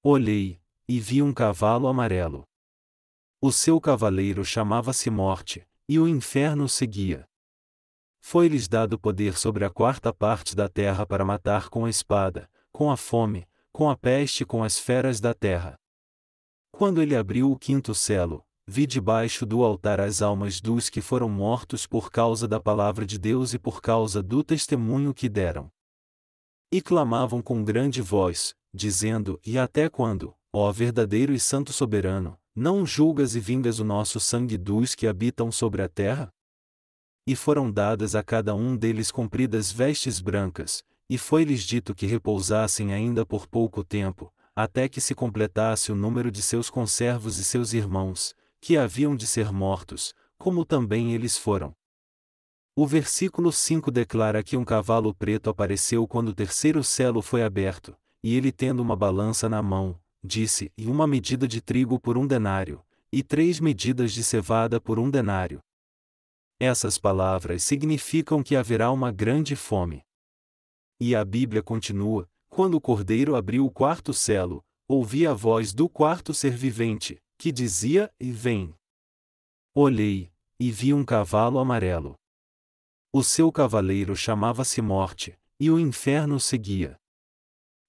Olhei, 0.02 0.60
e 0.88 1.00
vi 1.00 1.20
um 1.20 1.34
cavalo 1.34 1.88
amarelo. 1.88 2.46
O 3.40 3.52
seu 3.52 3.80
cavaleiro 3.80 4.44
chamava-se 4.44 5.10
Morte, 5.10 5.66
e 5.88 5.98
o 5.98 6.08
inferno 6.08 6.68
seguia. 6.68 7.28
Foi-lhes 8.20 8.66
dado 8.66 8.98
poder 8.98 9.36
sobre 9.36 9.64
a 9.64 9.70
quarta 9.70 10.12
parte 10.12 10.56
da 10.56 10.68
terra 10.68 11.04
para 11.04 11.24
matar 11.24 11.68
com 11.68 11.84
a 11.84 11.90
espada, 11.90 12.48
com 12.72 12.90
a 12.90 12.96
fome, 12.96 13.46
com 13.72 13.90
a 13.90 13.96
peste 13.96 14.42
e 14.42 14.46
com 14.46 14.64
as 14.64 14.78
feras 14.78 15.20
da 15.20 15.34
terra. 15.34 15.78
Quando 16.70 17.02
ele 17.02 17.16
abriu 17.16 17.50
o 17.50 17.58
quinto 17.58 17.94
selo, 17.94 18.45
vi 18.68 18.86
debaixo 18.86 19.46
do 19.46 19.62
altar 19.62 20.00
as 20.00 20.20
almas 20.20 20.60
dos 20.60 20.90
que 20.90 21.00
foram 21.00 21.28
mortos 21.28 21.86
por 21.86 22.10
causa 22.10 22.48
da 22.48 22.58
palavra 22.58 23.06
de 23.06 23.18
Deus 23.18 23.54
e 23.54 23.58
por 23.58 23.80
causa 23.80 24.22
do 24.22 24.42
testemunho 24.42 25.14
que 25.14 25.28
deram. 25.28 25.70
E 26.72 26.82
clamavam 26.82 27.40
com 27.40 27.62
grande 27.62 28.02
voz, 28.02 28.54
dizendo: 28.74 29.40
E 29.46 29.56
até 29.56 29.88
quando, 29.88 30.34
ó 30.52 30.72
verdadeiro 30.72 31.32
e 31.32 31.38
santo 31.38 31.72
soberano, 31.72 32.36
não 32.54 32.84
julgas 32.84 33.36
e 33.36 33.40
vingas 33.40 33.78
o 33.78 33.84
nosso 33.84 34.18
sangue 34.18 34.58
dos 34.58 34.94
que 34.94 35.06
habitam 35.06 35.52
sobre 35.52 35.82
a 35.82 35.88
terra? 35.88 36.32
E 37.24 37.36
foram 37.36 37.70
dadas 37.70 38.14
a 38.14 38.22
cada 38.22 38.54
um 38.54 38.76
deles 38.76 39.12
compridas 39.12 39.70
vestes 39.70 40.20
brancas, 40.20 40.82
e 41.08 41.16
foi-lhes 41.16 41.62
dito 41.62 41.94
que 41.94 42.06
repousassem 42.06 42.92
ainda 42.92 43.24
por 43.24 43.46
pouco 43.46 43.84
tempo, 43.84 44.32
até 44.56 44.88
que 44.88 45.00
se 45.00 45.14
completasse 45.14 45.92
o 45.92 45.94
número 45.94 46.30
de 46.30 46.42
seus 46.42 46.68
conservos 46.68 47.38
e 47.38 47.44
seus 47.44 47.72
irmãos, 47.72 48.34
que 48.66 48.76
haviam 48.76 49.14
de 49.14 49.28
ser 49.28 49.52
mortos, 49.52 50.12
como 50.36 50.64
também 50.64 51.14
eles 51.14 51.38
foram. 51.38 51.72
O 52.74 52.84
versículo 52.84 53.52
5 53.52 53.92
declara 53.92 54.42
que 54.42 54.56
um 54.56 54.64
cavalo 54.64 55.14
preto 55.14 55.48
apareceu 55.48 56.04
quando 56.08 56.30
o 56.30 56.34
terceiro 56.34 56.82
selo 56.82 57.22
foi 57.22 57.44
aberto, 57.44 57.96
e 58.24 58.34
ele 58.34 58.50
tendo 58.50 58.80
uma 58.80 58.96
balança 58.96 59.48
na 59.48 59.62
mão, 59.62 59.96
disse: 60.20 60.72
E 60.76 60.88
uma 60.88 61.06
medida 61.06 61.46
de 61.46 61.60
trigo 61.60 62.00
por 62.00 62.18
um 62.18 62.26
denário, 62.26 62.84
e 63.12 63.22
três 63.22 63.60
medidas 63.60 64.10
de 64.12 64.24
cevada 64.24 64.80
por 64.80 64.98
um 64.98 65.08
denário. 65.08 65.60
Essas 66.58 66.98
palavras 66.98 67.62
significam 67.62 68.42
que 68.42 68.56
haverá 68.56 68.90
uma 68.90 69.12
grande 69.12 69.54
fome. 69.54 70.02
E 70.98 71.14
a 71.14 71.24
Bíblia 71.24 71.62
continua: 71.62 72.28
quando 72.48 72.74
o 72.74 72.80
cordeiro 72.80 73.36
abriu 73.36 73.64
o 73.64 73.70
quarto 73.70 74.12
selo, 74.12 74.60
ouvi 74.88 75.24
a 75.24 75.32
voz 75.32 75.72
do 75.72 75.88
quarto 75.88 76.34
ser 76.34 76.56
vivente, 76.56 77.22
que 77.38 77.52
dizia: 77.52 78.12
E 78.18 78.30
vem. 78.30 78.74
Olhei, 79.74 80.32
e 80.58 80.70
vi 80.70 80.94
um 80.94 81.04
cavalo 81.04 81.58
amarelo. 81.58 82.14
O 83.12 83.22
seu 83.22 83.50
cavaleiro 83.52 84.16
chamava-se 84.16 84.80
Morte, 84.82 85.38
e 85.58 85.70
o 85.70 85.78
inferno 85.78 86.38
seguia. 86.40 86.98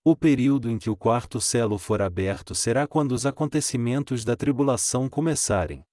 O 0.03 0.15
período 0.15 0.69
em 0.69 0.77
que 0.77 0.89
o 0.89 0.95
quarto 0.95 1.41
selo 1.41 1.77
for 1.77 2.01
aberto 2.01 2.55
será 2.55 2.87
quando 2.87 3.11
os 3.11 3.25
acontecimentos 3.25 4.23
da 4.23 4.37
tribulação 4.37 5.09
começarem. 5.09 5.83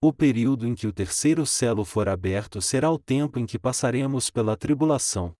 O 0.00 0.12
período 0.12 0.66
em 0.66 0.74
que 0.74 0.88
o 0.88 0.92
terceiro 0.92 1.46
selo 1.46 1.84
for 1.84 2.08
aberto 2.08 2.60
será 2.60 2.90
o 2.90 2.98
tempo 2.98 3.38
em 3.38 3.46
que 3.46 3.60
passaremos 3.60 4.28
pela 4.28 4.56
tribulação. 4.56 5.36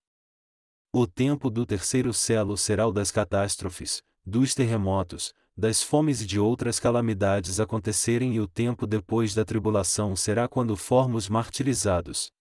O 0.93 1.05
tempo 1.05 1.49
do 1.49 1.65
terceiro 1.65 2.13
selo 2.13 2.55
será 2.55 2.87
o 2.87 2.91
das 2.93 3.11
catástrofes, 3.11 4.01
dos 4.25 4.55
terremotos, 4.55 5.33
das 5.55 5.83
fomes 5.83 6.21
e 6.21 6.25
de 6.25 6.39
outras 6.39 6.79
calamidades 6.79 7.59
acontecerem, 7.59 8.33
e 8.33 8.39
o 8.39 8.47
tempo 8.47 8.87
depois 8.87 9.35
da 9.35 9.45
tribulação 9.45 10.15
será 10.15 10.47
quando 10.47 10.75
formos 10.75 11.29
martirizados. 11.29 12.31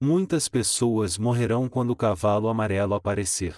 Muitas 0.00 0.48
pessoas 0.48 1.16
morrerão 1.16 1.68
quando 1.68 1.90
o 1.90 1.96
cavalo 1.96 2.48
amarelo 2.48 2.94
aparecer. 2.94 3.56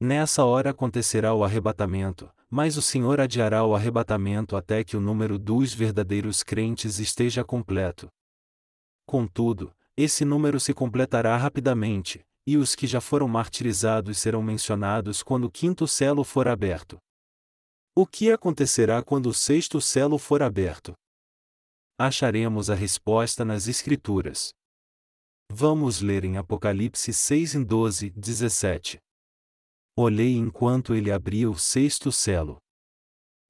Nessa 0.00 0.44
hora 0.44 0.70
acontecerá 0.70 1.32
o 1.34 1.42
arrebatamento, 1.42 2.30
mas 2.50 2.76
o 2.76 2.82
Senhor 2.82 3.20
adiará 3.20 3.64
o 3.64 3.74
arrebatamento 3.74 4.56
até 4.56 4.84
que 4.84 4.96
o 4.96 5.00
número 5.00 5.38
dos 5.38 5.72
verdadeiros 5.72 6.42
crentes 6.42 6.98
esteja 6.98 7.42
completo. 7.42 8.08
Contudo, 9.06 9.72
esse 9.96 10.24
número 10.24 10.60
se 10.60 10.74
completará 10.74 11.36
rapidamente, 11.36 12.20
e 12.46 12.56
os 12.56 12.74
que 12.74 12.86
já 12.86 13.00
foram 13.00 13.28
martirizados 13.28 14.18
serão 14.18 14.42
mencionados 14.42 15.22
quando 15.22 15.44
o 15.44 15.50
quinto 15.50 15.86
selo 15.86 16.24
for 16.24 16.48
aberto. 16.48 16.98
O 17.94 18.06
que 18.06 18.32
acontecerá 18.32 19.02
quando 19.02 19.26
o 19.26 19.34
sexto 19.34 19.78
selo 19.78 20.16
for 20.16 20.42
aberto? 20.42 20.94
Acharemos 21.98 22.70
a 22.70 22.74
resposta 22.74 23.44
nas 23.44 23.68
Escrituras. 23.68 24.50
Vamos 25.50 26.00
ler 26.00 26.24
em 26.24 26.38
Apocalipse 26.38 27.12
6 27.12 27.56
em 27.56 27.62
12, 27.62 28.08
17. 28.08 28.98
Olhei 29.94 30.36
enquanto 30.36 30.94
ele 30.94 31.12
abria 31.12 31.50
o 31.50 31.58
sexto 31.58 32.10
selo. 32.10 32.56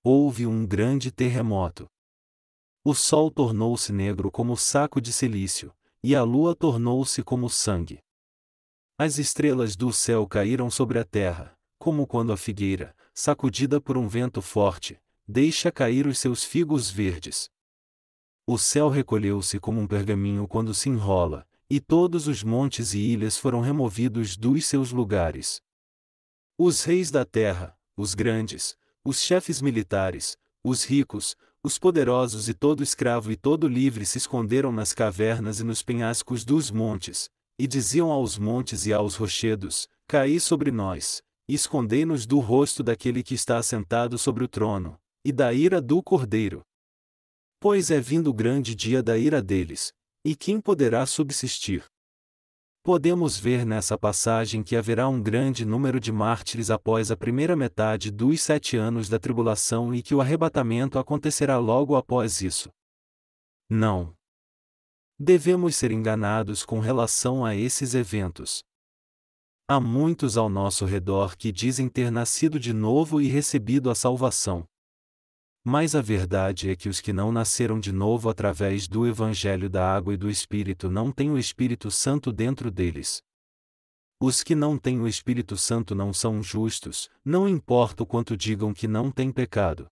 Houve 0.03 0.45
um 0.45 0.67
grande 0.67 1.13
terremoto. 1.13 1.87
O 2.85 2.95
sol 2.95 3.31
tornou-se 3.31 3.93
negro 3.93 4.29
como 4.29 4.57
saco 4.57 5.01
de 5.01 5.13
silício, 5.13 5.73
e 6.03 6.17
a 6.17 6.25
lua 6.25 6.57
tornou-se 6.57 7.23
como 7.23 7.49
sangue. 7.49 8.01
As 8.99 9.19
estrelas 9.19 9.77
do 9.77 9.93
céu 9.93 10.27
caíram 10.27 10.69
sobre 10.69 10.99
a 10.99 11.05
terra, 11.05 11.57
como 11.79 12.09
quando 12.09 12.33
a 12.33 12.37
figueira, 12.37 12.93
sacudida 13.15 13.81
por 13.81 13.97
um 13.97 14.09
vento 14.09 14.41
forte, 14.41 15.01
deixa 15.27 15.71
cair 15.71 16.07
os 16.07 16.19
seus 16.19 16.45
figos 16.45 16.91
verdes. 16.91 17.51
O 18.47 18.59
céu 18.59 18.89
recolheu-se 18.89 19.59
como 19.61 19.81
um 19.81 19.87
pergaminho 19.87 20.49
quando 20.49 20.75
se 20.75 20.89
enrola, 20.89 21.47
e 21.71 21.81
todos 21.81 22.27
os 22.27 22.43
montes 22.43 22.93
e 22.93 22.99
ilhas 22.99 23.37
foram 23.37 23.61
removidos 23.61 24.37
dos 24.37 24.67
seus 24.67 24.91
lugares. 24.91 25.63
Os 26.59 26.85
reis 26.85 27.11
da 27.11 27.25
terra, 27.25 27.79
os 27.97 28.15
grandes, 28.15 28.77
os 29.05 29.21
chefes 29.21 29.61
militares, 29.63 30.37
os 30.63 30.85
ricos, 30.85 31.37
os 31.63 31.79
poderosos 31.79 32.49
e 32.49 32.55
todo 32.55 32.83
escravo 32.83 33.31
e 33.31 33.37
todo 33.37 33.69
livre 33.69 34.05
se 34.05 34.19
esconderam 34.19 34.73
nas 34.73 34.93
cavernas 34.93 35.61
e 35.61 35.65
nos 35.65 35.83
penhascos 35.83 36.45
dos 36.45 36.71
montes, 36.71 37.31
e 37.59 37.67
diziam 37.67 38.11
aos 38.11 38.37
montes 38.37 38.85
e 38.87 38.93
aos 38.93 39.15
rochedos: 39.15 39.89
Caí 40.09 40.41
sobre 40.41 40.71
nós, 40.71 41.23
e 41.49 41.55
escondei-nos 41.55 42.27
do 42.27 42.39
rosto 42.39 42.83
daquele 42.83 43.23
que 43.23 43.35
está 43.35 43.59
assentado 43.59 44.19
sobre 44.19 44.45
o 44.45 44.49
trono, 44.49 44.99
e 45.25 45.33
da 45.33 45.53
ira 45.53 45.81
do 45.81 46.03
cordeiro. 46.03 46.63
Pois 47.61 47.91
é 47.91 48.01
vindo 48.01 48.31
o 48.31 48.35
grande 48.35 48.75
dia 48.75 49.03
da 49.03 49.17
ira 49.17 49.41
deles, 49.41 49.93
e 50.25 50.35
quem 50.35 50.61
poderá 50.61 51.07
subsistir? 51.07 51.85
Podemos 52.85 53.39
ver 53.39 53.65
nessa 53.65 53.97
passagem 53.97 54.61
que 54.61 54.75
haverá 54.75 55.09
um 55.09 55.23
grande 55.23 55.65
número 55.65 56.01
de 56.01 56.11
mártires 56.11 56.69
após 56.69 57.13
a 57.13 57.17
primeira 57.17 57.55
metade 57.55 58.11
dos 58.11 58.43
sete 58.43 58.77
anos 58.77 59.09
da 59.09 59.21
tribulação 59.21 59.95
e 59.95 60.03
que 60.03 60.15
o 60.15 60.21
arrebatamento 60.21 60.99
acontecerá 60.99 61.59
logo 61.59 61.95
após 61.95 62.43
isso. 62.43 62.71
Não. 63.71 64.13
Devemos 65.17 65.77
ser 65.77 65.93
enganados 65.93 66.65
com 66.65 66.81
relação 66.81 67.45
a 67.45 67.55
esses 67.55 67.95
eventos. 67.95 68.65
Há 69.69 69.81
muitos 69.81 70.37
ao 70.37 70.49
nosso 70.49 70.85
redor 70.85 71.37
que 71.37 71.53
dizem 71.53 71.89
ter 71.89 72.11
nascido 72.11 72.59
de 72.59 72.73
novo 72.73 73.21
e 73.21 73.29
recebido 73.29 73.91
a 73.91 73.95
salvação. 73.95 74.67
Mas 75.65 75.95
a 75.95 76.03
verdade 76.03 76.69
é 76.69 76.75
que 76.75 76.89
os 76.89 77.01
que 77.01 77.13
não 77.13 77.31
nasceram 77.31 77.79
de 77.79 77.93
novo 77.93 78.29
através 78.29 78.89
do 78.89 79.07
Evangelho 79.07 79.71
da 79.71 79.95
Água 79.95 80.15
e 80.15 80.17
do 80.17 80.29
Espírito 80.29 80.91
não 80.91 81.13
têm 81.13 81.31
o 81.31 81.39
Espírito 81.39 81.91
Santo 81.91 82.33
dentro 82.33 82.71
deles. 82.71 83.23
Os 84.21 84.43
que 84.43 84.55
não 84.57 84.77
têm 84.77 85.01
o 85.01 85.07
Espírito 85.07 85.57
Santo 85.57 85.95
não 85.95 86.13
são 86.13 86.43
justos, 86.43 87.09
não 87.25 87.49
importa 87.49 88.03
o 88.03 88.07
quanto 88.07 88.37
digam 88.37 88.75
que 88.75 88.89
não 88.89 89.11
têm 89.11 89.31
pecado. 89.31 89.87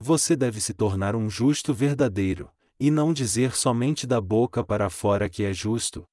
Você 0.00 0.36
deve 0.36 0.60
se 0.60 0.72
tornar 0.72 1.16
um 1.16 1.28
justo 1.28 1.74
verdadeiro, 1.74 2.48
e 2.78 2.88
não 2.88 3.12
dizer 3.12 3.56
somente 3.56 4.06
da 4.06 4.20
boca 4.20 4.62
para 4.62 4.88
fora 4.88 5.28
que 5.28 5.42
é 5.42 5.52
justo. 5.52 6.04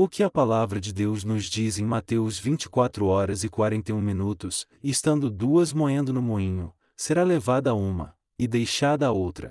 O 0.00 0.08
que 0.08 0.22
a 0.22 0.30
palavra 0.30 0.80
de 0.80 0.92
Deus 0.92 1.24
nos 1.24 1.46
diz 1.46 1.76
em 1.76 1.84
Mateus 1.84 2.38
24 2.38 3.04
horas 3.06 3.42
e 3.42 3.48
41 3.48 4.00
minutos, 4.00 4.64
estando 4.80 5.28
duas 5.28 5.72
moendo 5.72 6.12
no 6.12 6.22
moinho, 6.22 6.72
será 6.96 7.24
levada 7.24 7.74
uma, 7.74 8.14
e 8.38 8.46
deixada 8.46 9.08
a 9.08 9.10
outra. 9.10 9.50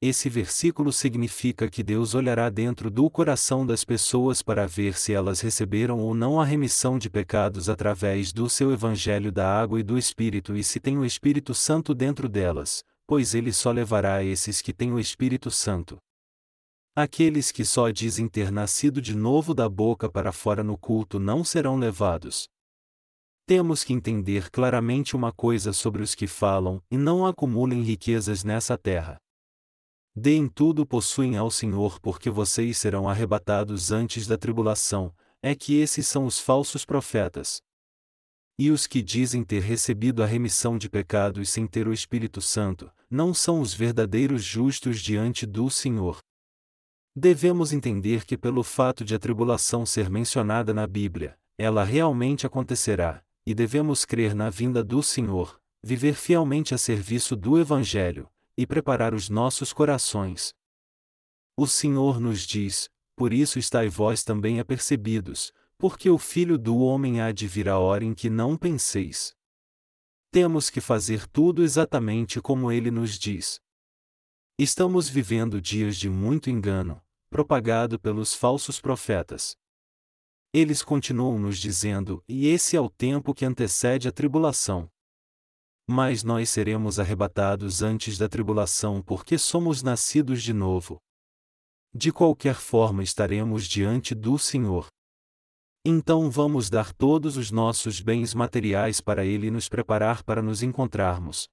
Esse 0.00 0.28
versículo 0.28 0.92
significa 0.92 1.68
que 1.68 1.82
Deus 1.82 2.14
olhará 2.14 2.48
dentro 2.48 2.88
do 2.92 3.10
coração 3.10 3.66
das 3.66 3.84
pessoas 3.84 4.40
para 4.40 4.68
ver 4.68 4.94
se 4.94 5.12
elas 5.12 5.40
receberam 5.40 5.98
ou 5.98 6.14
não 6.14 6.40
a 6.40 6.44
remissão 6.44 6.96
de 6.96 7.10
pecados 7.10 7.68
através 7.68 8.32
do 8.32 8.48
seu 8.48 8.70
Evangelho 8.70 9.32
da 9.32 9.52
água 9.60 9.80
e 9.80 9.82
do 9.82 9.98
Espírito 9.98 10.56
e 10.56 10.62
se 10.62 10.78
tem 10.78 10.96
o 10.96 11.04
Espírito 11.04 11.54
Santo 11.54 11.92
dentro 11.92 12.28
delas, 12.28 12.84
pois 13.04 13.34
ele 13.34 13.52
só 13.52 13.72
levará 13.72 14.14
a 14.14 14.24
esses 14.24 14.62
que 14.62 14.72
têm 14.72 14.92
o 14.92 15.00
Espírito 15.00 15.50
Santo, 15.50 16.00
Aqueles 17.02 17.50
que 17.50 17.64
só 17.64 17.88
dizem 17.88 18.28
ter 18.28 18.52
nascido 18.52 19.00
de 19.00 19.16
novo 19.16 19.54
da 19.54 19.66
boca 19.70 20.06
para 20.06 20.30
fora 20.32 20.62
no 20.62 20.76
culto 20.76 21.18
não 21.18 21.42
serão 21.42 21.78
levados. 21.78 22.46
Temos 23.46 23.82
que 23.82 23.94
entender 23.94 24.50
claramente 24.50 25.16
uma 25.16 25.32
coisa 25.32 25.72
sobre 25.72 26.02
os 26.02 26.14
que 26.14 26.26
falam 26.26 26.78
e 26.90 26.98
não 26.98 27.24
acumulem 27.24 27.80
riquezas 27.80 28.44
nessa 28.44 28.76
terra. 28.76 29.16
Deem 30.14 30.46
tudo 30.46 30.84
possuem 30.84 31.38
ao 31.38 31.50
Senhor 31.50 31.98
porque 32.00 32.28
vocês 32.28 32.76
serão 32.76 33.08
arrebatados 33.08 33.90
antes 33.90 34.26
da 34.26 34.36
tribulação, 34.36 35.10
é 35.40 35.54
que 35.54 35.80
esses 35.80 36.06
são 36.06 36.26
os 36.26 36.38
falsos 36.38 36.84
profetas. 36.84 37.62
E 38.58 38.70
os 38.70 38.86
que 38.86 39.00
dizem 39.00 39.42
ter 39.42 39.62
recebido 39.62 40.22
a 40.22 40.26
remissão 40.26 40.76
de 40.76 40.90
pecados 40.90 41.48
sem 41.48 41.66
ter 41.66 41.88
o 41.88 41.94
Espírito 41.94 42.42
Santo, 42.42 42.92
não 43.08 43.32
são 43.32 43.62
os 43.62 43.72
verdadeiros 43.72 44.44
justos 44.44 45.00
diante 45.00 45.46
do 45.46 45.70
Senhor. 45.70 46.20
Devemos 47.14 47.72
entender 47.72 48.24
que, 48.24 48.38
pelo 48.38 48.62
fato 48.62 49.04
de 49.04 49.14
a 49.14 49.18
tribulação 49.18 49.84
ser 49.84 50.08
mencionada 50.08 50.72
na 50.72 50.86
Bíblia, 50.86 51.36
ela 51.58 51.82
realmente 51.82 52.46
acontecerá, 52.46 53.22
e 53.44 53.52
devemos 53.52 54.04
crer 54.04 54.34
na 54.34 54.48
vinda 54.48 54.84
do 54.84 55.02
Senhor, 55.02 55.60
viver 55.82 56.14
fielmente 56.14 56.72
a 56.72 56.78
serviço 56.78 57.34
do 57.34 57.58
Evangelho, 57.58 58.28
e 58.56 58.66
preparar 58.66 59.12
os 59.12 59.28
nossos 59.28 59.72
corações. 59.72 60.54
O 61.56 61.66
Senhor 61.66 62.20
nos 62.20 62.46
diz: 62.46 62.88
Por 63.16 63.32
isso 63.32 63.58
estai 63.58 63.88
vós 63.88 64.22
também 64.22 64.60
apercebidos, 64.60 65.52
porque 65.76 66.08
o 66.08 66.16
Filho 66.18 66.56
do 66.56 66.78
Homem 66.78 67.20
há 67.20 67.32
de 67.32 67.46
vir 67.46 67.68
a 67.68 67.78
hora 67.78 68.04
em 68.04 68.14
que 68.14 68.30
não 68.30 68.56
penseis. 68.56 69.34
Temos 70.30 70.70
que 70.70 70.80
fazer 70.80 71.26
tudo 71.26 71.64
exatamente 71.64 72.40
como 72.40 72.70
ele 72.70 72.90
nos 72.90 73.18
diz. 73.18 73.60
Estamos 74.62 75.08
vivendo 75.08 75.58
dias 75.58 75.96
de 75.96 76.10
muito 76.10 76.50
engano, 76.50 77.02
propagado 77.30 77.98
pelos 77.98 78.34
falsos 78.34 78.78
profetas. 78.78 79.56
Eles 80.52 80.82
continuam 80.82 81.38
nos 81.38 81.56
dizendo: 81.56 82.22
e 82.28 82.46
esse 82.46 82.76
é 82.76 82.80
o 82.82 82.90
tempo 82.90 83.32
que 83.32 83.46
antecede 83.46 84.06
a 84.06 84.12
tribulação. 84.12 84.86
Mas 85.88 86.22
nós 86.22 86.50
seremos 86.50 87.00
arrebatados 87.00 87.80
antes 87.80 88.18
da 88.18 88.28
tribulação 88.28 89.00
porque 89.00 89.38
somos 89.38 89.82
nascidos 89.82 90.42
de 90.42 90.52
novo. 90.52 90.98
De 91.94 92.12
qualquer 92.12 92.56
forma 92.56 93.02
estaremos 93.02 93.66
diante 93.66 94.14
do 94.14 94.38
Senhor. 94.38 94.88
Então 95.86 96.30
vamos 96.30 96.68
dar 96.68 96.92
todos 96.92 97.38
os 97.38 97.50
nossos 97.50 98.02
bens 98.02 98.34
materiais 98.34 99.00
para 99.00 99.24
Ele 99.24 99.50
nos 99.50 99.70
preparar 99.70 100.22
para 100.22 100.42
nos 100.42 100.62
encontrarmos. 100.62 101.48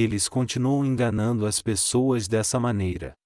Eles 0.00 0.28
continuam 0.28 0.84
enganando 0.84 1.44
as 1.44 1.60
pessoas 1.60 2.28
dessa 2.28 2.60
maneira. 2.60 3.16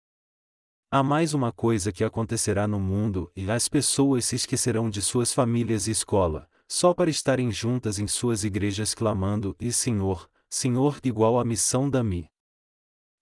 Há 0.90 1.02
mais 1.02 1.34
uma 1.34 1.52
coisa 1.52 1.92
que 1.92 2.02
acontecerá 2.02 2.66
no 2.66 2.80
mundo 2.80 3.30
e 3.36 3.50
as 3.50 3.68
pessoas 3.68 4.24
se 4.24 4.36
esquecerão 4.36 4.88
de 4.88 5.02
suas 5.02 5.34
famílias 5.34 5.86
e 5.86 5.90
escola, 5.90 6.48
só 6.66 6.94
para 6.94 7.10
estarem 7.10 7.52
juntas 7.52 7.98
em 7.98 8.06
suas 8.06 8.42
igrejas 8.42 8.94
clamando: 8.94 9.54
E 9.60 9.70
Senhor, 9.70 10.26
Senhor, 10.48 10.98
igual 11.04 11.38
à 11.38 11.44
missão 11.44 11.90
da 11.90 12.02
Mi. 12.02 12.26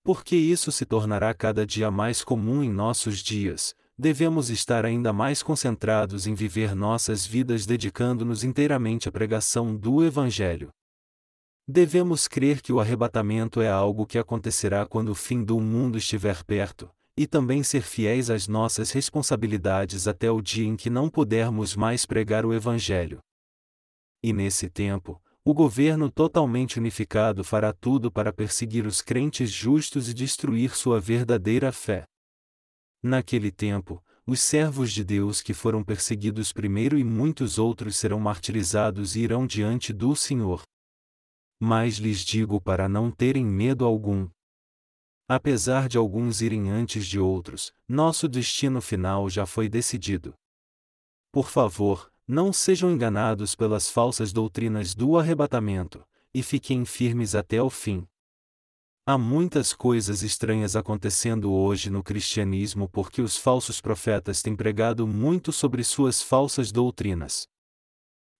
Porque 0.04 0.36
isso 0.36 0.70
se 0.70 0.86
tornará 0.86 1.34
cada 1.34 1.66
dia 1.66 1.90
mais 1.90 2.22
comum 2.22 2.62
em 2.62 2.70
nossos 2.70 3.18
dias, 3.18 3.74
devemos 3.98 4.48
estar 4.48 4.84
ainda 4.84 5.12
mais 5.12 5.42
concentrados 5.42 6.24
em 6.24 6.34
viver 6.34 6.76
nossas 6.76 7.26
vidas 7.26 7.66
dedicando-nos 7.66 8.44
inteiramente 8.44 9.08
à 9.08 9.12
pregação 9.12 9.74
do 9.76 10.04
Evangelho. 10.04 10.70
Devemos 11.72 12.26
crer 12.26 12.60
que 12.60 12.72
o 12.72 12.80
arrebatamento 12.80 13.60
é 13.60 13.70
algo 13.70 14.04
que 14.04 14.18
acontecerá 14.18 14.84
quando 14.84 15.10
o 15.10 15.14
fim 15.14 15.40
do 15.40 15.60
mundo 15.60 15.98
estiver 15.98 16.42
perto, 16.42 16.90
e 17.16 17.28
também 17.28 17.62
ser 17.62 17.82
fiéis 17.82 18.28
às 18.28 18.48
nossas 18.48 18.90
responsabilidades 18.90 20.08
até 20.08 20.28
o 20.28 20.42
dia 20.42 20.66
em 20.66 20.74
que 20.74 20.90
não 20.90 21.08
pudermos 21.08 21.76
mais 21.76 22.04
pregar 22.04 22.44
o 22.44 22.52
Evangelho. 22.52 23.20
E 24.20 24.32
nesse 24.32 24.68
tempo, 24.68 25.22
o 25.44 25.54
governo 25.54 26.10
totalmente 26.10 26.76
unificado 26.76 27.44
fará 27.44 27.72
tudo 27.72 28.10
para 28.10 28.32
perseguir 28.32 28.84
os 28.84 29.00
crentes 29.00 29.48
justos 29.48 30.08
e 30.08 30.12
destruir 30.12 30.74
sua 30.74 30.98
verdadeira 30.98 31.70
fé. 31.70 32.02
Naquele 33.00 33.52
tempo, 33.52 34.02
os 34.26 34.40
servos 34.40 34.90
de 34.90 35.04
Deus 35.04 35.40
que 35.40 35.54
foram 35.54 35.84
perseguidos 35.84 36.52
primeiro 36.52 36.98
e 36.98 37.04
muitos 37.04 37.60
outros 37.60 37.96
serão 37.96 38.18
martirizados 38.18 39.14
e 39.14 39.20
irão 39.20 39.46
diante 39.46 39.92
do 39.92 40.16
Senhor. 40.16 40.64
Mas 41.62 41.96
lhes 41.96 42.20
digo 42.24 42.58
para 42.58 42.88
não 42.88 43.10
terem 43.10 43.44
medo 43.44 43.84
algum. 43.84 44.26
Apesar 45.28 45.88
de 45.88 45.98
alguns 45.98 46.40
irem 46.40 46.70
antes 46.70 47.06
de 47.06 47.20
outros, 47.20 47.72
nosso 47.86 48.26
destino 48.26 48.80
final 48.80 49.28
já 49.28 49.44
foi 49.44 49.68
decidido. 49.68 50.34
Por 51.30 51.48
favor, 51.48 52.10
não 52.26 52.52
sejam 52.52 52.90
enganados 52.90 53.54
pelas 53.54 53.90
falsas 53.90 54.32
doutrinas 54.32 54.94
do 54.94 55.18
arrebatamento, 55.18 56.02
e 56.32 56.42
fiquem 56.42 56.84
firmes 56.84 57.34
até 57.34 57.62
o 57.62 57.68
fim. 57.68 58.08
Há 59.04 59.18
muitas 59.18 59.72
coisas 59.72 60.22
estranhas 60.22 60.76
acontecendo 60.76 61.52
hoje 61.52 61.90
no 61.90 62.02
cristianismo 62.02 62.88
porque 62.88 63.20
os 63.20 63.36
falsos 63.36 63.80
profetas 63.80 64.40
têm 64.40 64.54
pregado 64.54 65.06
muito 65.06 65.52
sobre 65.52 65.82
suas 65.82 66.22
falsas 66.22 66.70
doutrinas. 66.70 67.48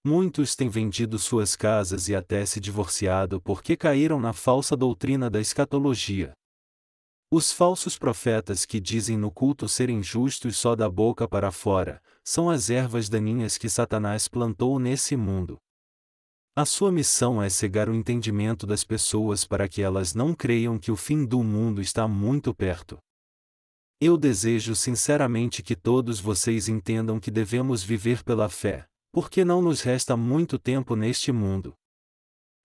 Muitos 0.03 0.57
têm 0.57 0.69
vendido 0.69 1.19
suas 1.19 1.55
casas 1.55 2.09
e 2.09 2.15
até 2.15 2.47
se 2.47 2.59
divorciado 2.59 3.39
porque 3.39 3.77
caíram 3.77 4.19
na 4.19 4.33
falsa 4.33 4.75
doutrina 4.75 5.29
da 5.29 5.39
escatologia. 5.39 6.33
Os 7.31 7.53
falsos 7.53 7.99
profetas 7.99 8.65
que 8.65 8.81
dizem 8.81 9.19
no 9.19 9.31
culto 9.31 9.69
serem 9.69 10.03
justos 10.03 10.57
só 10.57 10.75
da 10.75 10.89
boca 10.89 11.29
para 11.29 11.53
fora, 11.53 12.03
são 12.25 12.49
as 12.49 12.71
ervas 12.71 13.11
daninhas 13.11 13.59
que 13.59 13.69
Satanás 13.69 14.27
plantou 14.27 14.79
nesse 14.79 15.17
mundo. 15.17 15.59
A 16.57 16.65
sua 16.65 16.91
missão 16.91 17.41
é 17.41 17.49
cegar 17.49 17.89
o 17.89 17.95
entendimento 17.95 18.67
das 18.67 18.83
pessoas 18.83 19.45
para 19.45 19.69
que 19.69 19.83
elas 19.83 20.15
não 20.15 20.35
creiam 20.35 20.79
que 20.79 20.91
o 20.91 20.97
fim 20.97 21.25
do 21.25 21.45
mundo 21.45 21.81
está 21.81 22.09
muito 22.09 22.55
perto. 22.55 22.99
Eu 24.01 24.17
desejo 24.17 24.75
sinceramente 24.75 25.63
que 25.63 25.77
todos 25.77 26.19
vocês 26.19 26.69
entendam 26.69 27.21
que 27.21 27.31
devemos 27.31 27.83
viver 27.83 28.25
pela 28.25 28.49
fé, 28.49 28.90
porque 29.13 29.45
não 29.45 29.61
nos 29.61 29.81
resta 29.81 30.17
muito 30.17 30.59
tempo 30.59 30.95
neste 30.95 31.33
mundo. 31.33 31.75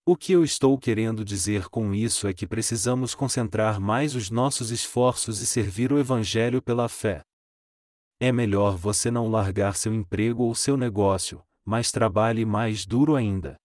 O 0.06 0.16
que 0.16 0.34
eu 0.34 0.44
estou 0.44 0.78
querendo 0.78 1.26
dizer 1.26 1.68
com 1.68 1.94
isso 1.94 2.28
é 2.28 2.34
que 2.34 2.46
precisamos 2.46 3.16
concentrar 3.16 3.80
mais 3.80 4.14
os 4.14 4.30
nossos 4.30 4.70
esforços 4.70 5.42
e 5.42 5.48
servir 5.48 5.92
o 5.92 5.98
Evangelho 5.98 6.62
pela 6.62 6.88
fé. 6.88 7.22
É 8.20 8.32
melhor 8.32 8.78
você 8.78 9.10
não 9.10 9.28
largar 9.28 9.76
seu 9.76 9.94
emprego 9.94 10.44
ou 10.44 10.54
seu 10.54 10.78
negócio, 10.78 11.44
mas 11.66 11.92
trabalhe 11.92 12.46
mais 12.46 12.86
duro 12.86 13.16
ainda. 13.16 13.56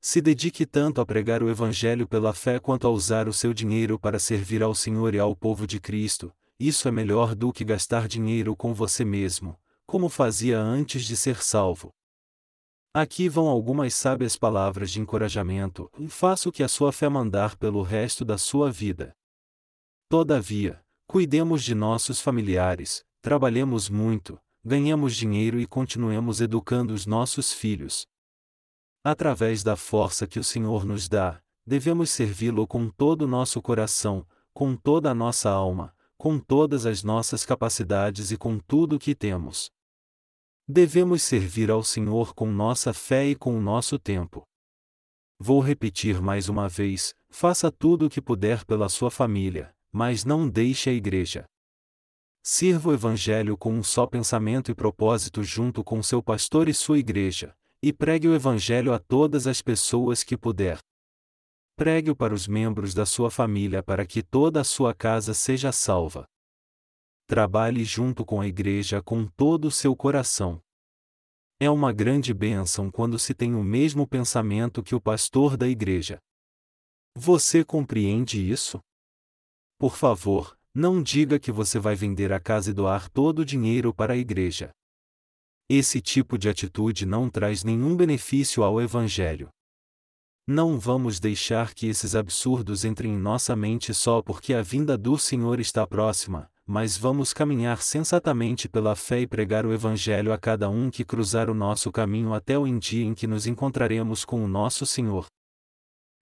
Se 0.00 0.20
dedique 0.20 0.64
tanto 0.64 1.00
a 1.00 1.06
pregar 1.06 1.42
o 1.42 1.50
Evangelho 1.50 2.08
pela 2.08 2.32
fé 2.32 2.58
quanto 2.58 2.86
a 2.86 2.90
usar 2.90 3.28
o 3.28 3.32
seu 3.32 3.52
dinheiro 3.52 3.98
para 3.98 4.18
servir 4.18 4.62
ao 4.62 4.74
Senhor 4.74 5.14
e 5.14 5.18
ao 5.18 5.36
povo 5.36 5.66
de 5.66 5.78
Cristo, 5.78 6.32
isso 6.58 6.88
é 6.88 6.90
melhor 6.90 7.34
do 7.34 7.52
que 7.52 7.62
gastar 7.62 8.08
dinheiro 8.08 8.56
com 8.56 8.72
você 8.72 9.04
mesmo, 9.04 9.56
como 9.86 10.08
fazia 10.08 10.58
antes 10.58 11.04
de 11.04 11.16
ser 11.16 11.42
salvo. 11.42 11.90
Aqui 12.94 13.28
vão 13.28 13.48
algumas 13.48 13.94
sábias 13.94 14.36
palavras 14.36 14.90
de 14.90 15.00
encorajamento, 15.00 15.90
e 15.98 16.08
faça 16.08 16.48
o 16.48 16.52
que 16.52 16.62
a 16.62 16.68
sua 16.68 16.92
fé 16.92 17.08
mandar 17.08 17.56
pelo 17.56 17.82
resto 17.82 18.24
da 18.24 18.36
sua 18.36 18.70
vida. 18.70 19.12
Todavia, 20.08 20.84
cuidemos 21.06 21.62
de 21.62 21.74
nossos 21.74 22.20
familiares, 22.20 23.04
trabalhemos 23.22 23.88
muito, 23.88 24.38
ganhemos 24.64 25.16
dinheiro 25.16 25.58
e 25.58 25.66
continuemos 25.66 26.40
educando 26.40 26.92
os 26.92 27.06
nossos 27.06 27.52
filhos, 27.52 28.06
Através 29.04 29.64
da 29.64 29.74
força 29.74 30.28
que 30.28 30.38
o 30.38 30.44
Senhor 30.44 30.84
nos 30.84 31.08
dá, 31.08 31.42
devemos 31.66 32.08
servi-lo 32.08 32.68
com 32.68 32.88
todo 32.88 33.22
o 33.22 33.28
nosso 33.28 33.60
coração, 33.60 34.24
com 34.54 34.76
toda 34.76 35.10
a 35.10 35.14
nossa 35.14 35.50
alma, 35.50 35.92
com 36.22 36.38
todas 36.38 36.86
as 36.86 37.02
nossas 37.02 37.44
capacidades 37.44 38.30
e 38.30 38.36
com 38.36 38.56
tudo 38.56 38.94
o 38.94 38.98
que 39.00 39.12
temos. 39.12 39.72
Devemos 40.68 41.20
servir 41.20 41.68
ao 41.68 41.82
Senhor 41.82 42.32
com 42.32 42.46
nossa 42.46 42.94
fé 42.94 43.26
e 43.26 43.34
com 43.34 43.58
o 43.58 43.60
nosso 43.60 43.98
tempo. 43.98 44.44
Vou 45.36 45.58
repetir 45.58 46.22
mais 46.22 46.48
uma 46.48 46.68
vez: 46.68 47.12
faça 47.28 47.72
tudo 47.72 48.06
o 48.06 48.08
que 48.08 48.22
puder 48.22 48.64
pela 48.64 48.88
sua 48.88 49.10
família, 49.10 49.74
mas 49.90 50.24
não 50.24 50.48
deixe 50.48 50.90
a 50.90 50.92
igreja. 50.92 51.44
Sirva 52.40 52.90
o 52.90 52.94
Evangelho 52.94 53.58
com 53.58 53.74
um 53.74 53.82
só 53.82 54.06
pensamento 54.06 54.70
e 54.70 54.76
propósito 54.76 55.42
junto 55.42 55.82
com 55.82 56.00
seu 56.04 56.22
pastor 56.22 56.68
e 56.68 56.72
sua 56.72 57.00
igreja, 57.00 57.52
e 57.82 57.92
pregue 57.92 58.28
o 58.28 58.34
Evangelho 58.36 58.94
a 58.94 59.00
todas 59.00 59.48
as 59.48 59.60
pessoas 59.60 60.22
que 60.22 60.36
puder. 60.36 60.78
Pregue-o 61.76 62.14
para 62.14 62.34
os 62.34 62.46
membros 62.46 62.92
da 62.94 63.06
sua 63.06 63.30
família 63.30 63.82
para 63.82 64.06
que 64.06 64.22
toda 64.22 64.60
a 64.60 64.64
sua 64.64 64.94
casa 64.94 65.32
seja 65.32 65.72
salva. 65.72 66.26
Trabalhe 67.26 67.84
junto 67.84 68.24
com 68.24 68.40
a 68.40 68.46
igreja 68.46 69.02
com 69.02 69.26
todo 69.26 69.66
o 69.66 69.70
seu 69.70 69.96
coração. 69.96 70.60
É 71.58 71.70
uma 71.70 71.92
grande 71.92 72.34
bênção 72.34 72.90
quando 72.90 73.18
se 73.18 73.34
tem 73.34 73.54
o 73.54 73.62
mesmo 73.62 74.06
pensamento 74.06 74.82
que 74.82 74.94
o 74.94 75.00
pastor 75.00 75.56
da 75.56 75.68
igreja. 75.68 76.18
Você 77.14 77.64
compreende 77.64 78.38
isso? 78.38 78.80
Por 79.78 79.96
favor, 79.96 80.58
não 80.74 81.02
diga 81.02 81.38
que 81.38 81.52
você 81.52 81.78
vai 81.78 81.94
vender 81.94 82.32
a 82.32 82.40
casa 82.40 82.70
e 82.70 82.74
doar 82.74 83.08
todo 83.10 83.40
o 83.40 83.44
dinheiro 83.44 83.94
para 83.94 84.14
a 84.14 84.16
igreja. 84.16 84.70
Esse 85.68 86.00
tipo 86.00 86.36
de 86.36 86.48
atitude 86.48 87.06
não 87.06 87.30
traz 87.30 87.64
nenhum 87.64 87.96
benefício 87.96 88.62
ao 88.62 88.80
Evangelho. 88.80 89.48
Não 90.46 90.76
vamos 90.76 91.20
deixar 91.20 91.72
que 91.72 91.86
esses 91.86 92.16
absurdos 92.16 92.84
entrem 92.84 93.12
em 93.12 93.16
nossa 93.16 93.54
mente 93.54 93.94
só 93.94 94.20
porque 94.20 94.52
a 94.52 94.60
vinda 94.60 94.98
do 94.98 95.16
Senhor 95.16 95.60
está 95.60 95.86
próxima, 95.86 96.50
mas 96.66 96.96
vamos 96.96 97.32
caminhar 97.32 97.80
sensatamente 97.80 98.68
pela 98.68 98.96
fé 98.96 99.20
e 99.20 99.26
pregar 99.26 99.64
o 99.64 99.72
Evangelho 99.72 100.32
a 100.32 100.38
cada 100.38 100.68
um 100.68 100.90
que 100.90 101.04
cruzar 101.04 101.48
o 101.48 101.54
nosso 101.54 101.92
caminho 101.92 102.34
até 102.34 102.58
o 102.58 102.66
dia 102.76 103.04
em 103.04 103.14
que 103.14 103.28
nos 103.28 103.46
encontraremos 103.46 104.24
com 104.24 104.44
o 104.44 104.48
nosso 104.48 104.84
Senhor. 104.84 105.26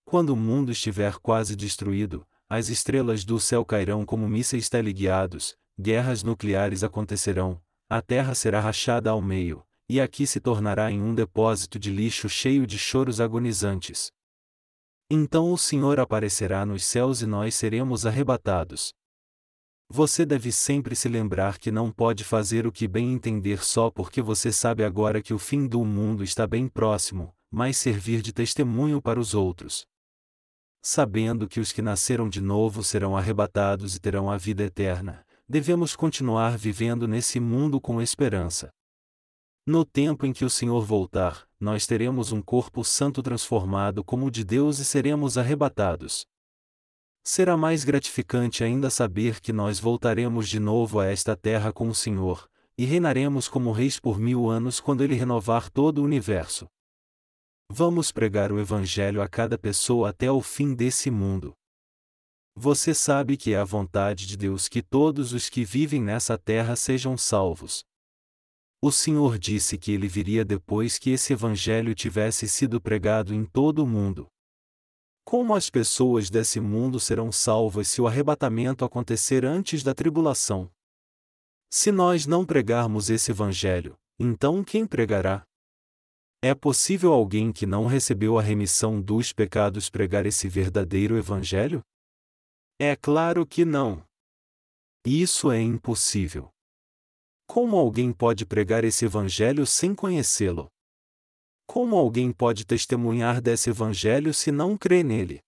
Quando 0.05 0.31
o 0.31 0.37
mundo 0.37 0.71
estiver 0.71 1.17
quase 1.17 1.57
destruído, 1.57 2.27
as 2.47 2.69
estrelas 2.69 3.25
do 3.25 3.41
céu 3.41 3.65
cairão 3.65 4.05
como 4.05 4.29
mísseis 4.29 4.69
teleguiados, 4.69 5.57
guerras 5.81 6.23
nucleares 6.23 6.85
acontecerão, 6.85 7.59
a 7.89 8.03
terra 8.03 8.35
será 8.35 8.61
rachada 8.61 9.09
ao 9.09 9.23
meio, 9.23 9.65
e 9.91 10.01
aqui 10.01 10.25
se 10.25 10.39
tornará 10.39 10.89
em 10.89 11.03
um 11.03 11.13
depósito 11.13 11.77
de 11.77 11.91
lixo 11.91 12.29
cheio 12.29 12.65
de 12.65 12.79
choros 12.79 13.21
agonizantes. 13.21 14.13
Então 15.11 15.53
o 15.53 15.59
Senhor 15.59 15.99
aparecerá 15.99 16.65
nos 16.65 16.85
céus 16.85 17.23
e 17.23 17.27
nós 17.27 17.57
seremos 17.57 18.07
arrebatados. 18.07 18.95
Você 19.89 20.25
deve 20.25 20.53
sempre 20.53 20.95
se 20.95 21.09
lembrar 21.09 21.59
que 21.59 21.73
não 21.73 21.91
pode 21.91 22.23
fazer 22.23 22.69
o 22.69 22.71
que 22.71 22.87
bem 22.87 23.13
entender 23.13 23.65
só 23.65 23.91
porque 23.91 24.23
você 24.23 24.53
sabe 24.53 24.85
agora 24.85 25.21
que 25.21 25.35
o 25.35 25.41
fim 25.41 25.67
do 25.67 25.85
mundo 25.85 26.23
está 26.23 26.47
bem 26.47 26.69
próximo, 26.69 27.35
mas 27.51 27.77
servir 27.77 28.23
de 28.23 28.33
testemunho 28.33 29.03
para 29.03 29.19
os 29.19 29.35
outros. 29.35 29.85
Sabendo 30.81 31.49
que 31.49 31.59
os 31.59 31.73
que 31.73 31.83
nasceram 31.83 32.29
de 32.29 32.41
novo 32.41 32.85
serão 32.85 33.17
arrebatados 33.17 33.97
e 33.97 34.01
terão 34.01 34.31
a 34.31 34.37
vida 34.37 34.63
eterna, 34.63 35.27
devemos 35.49 35.97
continuar 35.97 36.57
vivendo 36.57 37.09
nesse 37.09 37.41
mundo 37.41 37.81
com 37.81 38.01
esperança. 38.01 38.71
No 39.67 39.85
tempo 39.85 40.25
em 40.25 40.33
que 40.33 40.45
o 40.45 40.51
Senhor 40.51 40.85
voltar, 40.85 41.47
nós 41.61 41.87
teremos 41.87 42.33
um 42.33 42.41
corpo 42.41 42.83
santo 42.83 43.23
transformado 43.23 44.03
como 44.03 44.27
o 44.27 44.31
de 44.31 44.43
Deus 44.43 44.79
e 44.79 44.85
seremos 44.85 45.37
arrebatados. 45.37 46.27
Será 47.23 47.57
mais 47.57 47.85
gratificante 47.85 48.65
ainda 48.65 48.89
saber 48.89 49.41
que 49.41 49.53
nós 49.53 49.79
voltaremos 49.79 50.49
de 50.49 50.59
novo 50.59 50.99
a 50.99 51.07
esta 51.07 51.37
terra 51.37 51.73
com 51.73 51.89
o 51.89 51.95
Senhor, 51.95 52.49
e 52.79 52.87
reinaremos 52.87 53.47
como 53.47 53.73
reis 53.73 54.01
por 54.01 54.19
mil 54.19 54.49
anos 54.49 54.81
quando 54.81 55.05
Ele 55.05 55.15
renovar 55.15 55.69
todo 55.69 55.99
o 55.99 56.05
universo. 56.05 56.67
Vamos 57.71 58.11
pregar 58.11 58.51
o 58.51 58.59
Evangelho 58.59 59.21
a 59.21 59.29
cada 59.29 59.59
pessoa 59.59 60.09
até 60.09 60.33
o 60.33 60.41
fim 60.41 60.75
desse 60.75 61.11
mundo. 61.11 61.55
Você 62.57 62.95
sabe 62.95 63.37
que 63.37 63.53
é 63.53 63.59
a 63.59 63.65
vontade 63.65 64.27
de 64.27 64.37
Deus 64.37 64.67
que 64.67 64.83
todos 64.83 65.35
os 65.35 65.51
que 65.51 65.65
vivem 65.65 66.03
nessa 66.03 66.39
terra 66.39 66.75
sejam 66.75 67.17
salvos. 67.17 67.85
O 68.83 68.91
Senhor 68.91 69.39
disse 69.39 69.77
que 69.77 69.93
ele 69.93 70.09
viria 70.09 70.43
depois 70.43 70.99
que 70.99 71.11
esse 71.11 71.35
evangelho 71.35 71.95
tivesse 71.95 72.49
sido 72.49 72.81
pregado 72.81 73.35
em 73.35 73.45
todo 73.45 73.85
o 73.85 73.87
mundo. 73.87 74.27
Como 75.23 75.55
as 75.55 75.69
pessoas 75.69 76.31
desse 76.31 76.61
mundo 76.61 76.99
serão 76.99 77.31
salvas 77.31 77.89
se 77.89 78.01
o 78.01 78.07
arrebatamento 78.07 78.83
acontecer 78.83 79.45
antes 79.45 79.83
da 79.83 79.95
tribulação? 79.95 80.71
Se 81.71 81.93
nós 81.93 82.27
não 82.27 82.47
pregarmos 82.47 83.11
esse 83.11 83.31
evangelho, 83.31 83.99
então 84.19 84.65
quem 84.65 84.87
pregará? 84.87 85.45
É 86.43 86.55
possível 86.55 87.13
alguém 87.13 87.53
que 87.53 87.67
não 87.67 87.87
recebeu 87.87 88.39
a 88.39 88.43
remissão 88.43 88.99
dos 88.99 89.31
pecados 89.31 89.91
pregar 89.91 90.25
esse 90.25 90.49
verdadeiro 90.49 91.19
evangelho? 91.19 91.83
É 92.79 92.97
claro 92.97 93.47
que 93.47 93.63
não. 93.63 94.03
Isso 95.05 95.53
é 95.53 95.61
impossível. 95.61 96.51
Como 97.53 97.77
alguém 97.77 98.13
pode 98.13 98.47
pregar 98.47 98.85
esse 98.85 99.05
evangelho 99.05 99.67
sem 99.67 99.93
conhecê-lo? 99.93 100.71
Como 101.67 101.97
alguém 101.97 102.31
pode 102.31 102.65
testemunhar 102.65 103.41
desse 103.41 103.71
evangelho 103.71 104.33
se 104.33 104.53
não 104.53 104.79
crê 104.79 105.03
nele? 105.03 105.41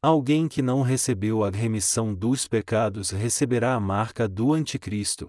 Alguém 0.00 0.48
que 0.48 0.62
não 0.62 0.80
recebeu 0.80 1.44
a 1.44 1.50
remissão 1.50 2.14
dos 2.14 2.48
pecados 2.48 3.10
receberá 3.10 3.74
a 3.74 3.78
marca 3.78 4.26
do 4.26 4.54
Anticristo. 4.54 5.28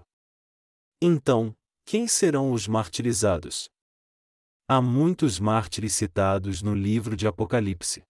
Então, 1.02 1.54
quem 1.84 2.08
serão 2.08 2.50
os 2.50 2.66
martirizados? 2.66 3.68
Há 4.66 4.80
muitos 4.80 5.38
mártires 5.38 5.92
citados 5.92 6.62
no 6.62 6.74
livro 6.74 7.14
de 7.14 7.26
Apocalipse. 7.26 8.02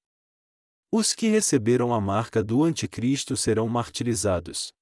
Os 0.92 1.12
que 1.12 1.26
receberam 1.26 1.92
a 1.92 2.00
marca 2.00 2.40
do 2.40 2.62
Anticristo 2.62 3.36
serão 3.36 3.66
martirizados. 3.68 4.72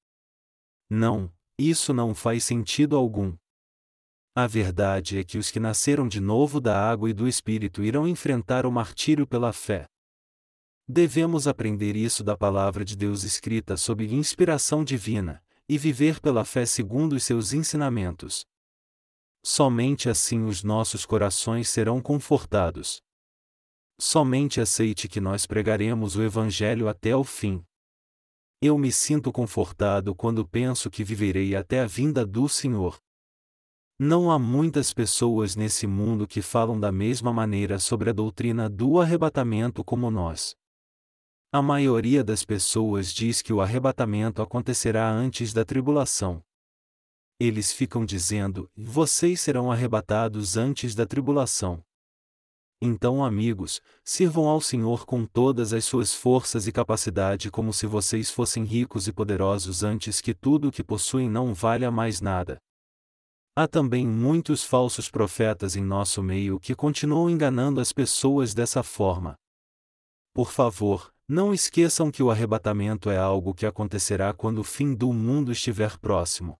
Não, 0.90 1.32
isso 1.58 1.92
não 1.92 2.14
faz 2.14 2.44
sentido 2.44 2.96
algum. 2.96 3.36
A 4.34 4.46
verdade 4.46 5.18
é 5.18 5.24
que 5.24 5.36
os 5.36 5.50
que 5.50 5.60
nasceram 5.60 6.08
de 6.08 6.20
novo 6.20 6.60
da 6.60 6.90
água 6.90 7.10
e 7.10 7.12
do 7.12 7.28
Espírito 7.28 7.82
irão 7.82 8.08
enfrentar 8.08 8.64
o 8.64 8.72
martírio 8.72 9.26
pela 9.26 9.52
fé. 9.52 9.86
Devemos 10.88 11.46
aprender 11.46 11.96
isso 11.96 12.24
da 12.24 12.36
palavra 12.36 12.84
de 12.84 12.96
Deus 12.96 13.24
escrita 13.24 13.76
sob 13.76 14.04
inspiração 14.04 14.82
divina, 14.82 15.42
e 15.68 15.78
viver 15.78 16.20
pela 16.20 16.44
fé 16.44 16.66
segundo 16.66 17.14
os 17.14 17.24
seus 17.24 17.52
ensinamentos. 17.52 18.44
Somente 19.44 20.08
assim 20.08 20.44
os 20.44 20.62
nossos 20.62 21.04
corações 21.04 21.68
serão 21.68 22.00
confortados. 22.00 23.02
Somente 24.00 24.60
aceite 24.60 25.08
que 25.08 25.20
nós 25.20 25.46
pregaremos 25.46 26.16
o 26.16 26.22
Evangelho 26.22 26.88
até 26.88 27.14
o 27.14 27.22
fim. 27.22 27.62
Eu 28.64 28.78
me 28.78 28.92
sinto 28.92 29.32
confortado 29.32 30.14
quando 30.14 30.46
penso 30.46 30.88
que 30.88 31.02
viverei 31.02 31.56
até 31.56 31.80
a 31.80 31.86
vinda 31.86 32.24
do 32.24 32.48
Senhor. 32.48 32.96
Não 33.98 34.30
há 34.30 34.38
muitas 34.38 34.94
pessoas 34.94 35.56
nesse 35.56 35.84
mundo 35.84 36.28
que 36.28 36.40
falam 36.40 36.78
da 36.78 36.92
mesma 36.92 37.32
maneira 37.32 37.80
sobre 37.80 38.10
a 38.10 38.12
doutrina 38.12 38.70
do 38.70 39.00
arrebatamento 39.00 39.82
como 39.82 40.12
nós. 40.12 40.54
A 41.50 41.60
maioria 41.60 42.22
das 42.22 42.44
pessoas 42.44 43.12
diz 43.12 43.42
que 43.42 43.52
o 43.52 43.60
arrebatamento 43.60 44.40
acontecerá 44.40 45.10
antes 45.10 45.52
da 45.52 45.64
tribulação. 45.64 46.40
Eles 47.40 47.72
ficam 47.72 48.04
dizendo: 48.04 48.70
vocês 48.76 49.40
serão 49.40 49.72
arrebatados 49.72 50.56
antes 50.56 50.94
da 50.94 51.04
tribulação. 51.04 51.84
Então, 52.84 53.24
amigos, 53.24 53.80
sirvam 54.04 54.48
ao 54.48 54.60
Senhor 54.60 55.06
com 55.06 55.24
todas 55.24 55.72
as 55.72 55.84
suas 55.84 56.12
forças 56.12 56.66
e 56.66 56.72
capacidade 56.72 57.48
como 57.48 57.72
se 57.72 57.86
vocês 57.86 58.28
fossem 58.28 58.64
ricos 58.64 59.06
e 59.06 59.12
poderosos 59.12 59.84
antes 59.84 60.20
que 60.20 60.34
tudo 60.34 60.66
o 60.66 60.72
que 60.72 60.82
possuem 60.82 61.30
não 61.30 61.54
valha 61.54 61.92
mais 61.92 62.20
nada. 62.20 62.58
Há 63.54 63.68
também 63.68 64.04
muitos 64.04 64.64
falsos 64.64 65.08
profetas 65.08 65.76
em 65.76 65.84
nosso 65.84 66.24
meio 66.24 66.58
que 66.58 66.74
continuam 66.74 67.30
enganando 67.30 67.80
as 67.80 67.92
pessoas 67.92 68.52
dessa 68.52 68.82
forma. 68.82 69.36
Por 70.34 70.50
favor, 70.50 71.14
não 71.28 71.54
esqueçam 71.54 72.10
que 72.10 72.20
o 72.20 72.32
arrebatamento 72.32 73.10
é 73.10 73.16
algo 73.16 73.54
que 73.54 73.64
acontecerá 73.64 74.34
quando 74.34 74.58
o 74.58 74.64
fim 74.64 74.92
do 74.92 75.12
mundo 75.12 75.52
estiver 75.52 75.96
próximo. 75.98 76.58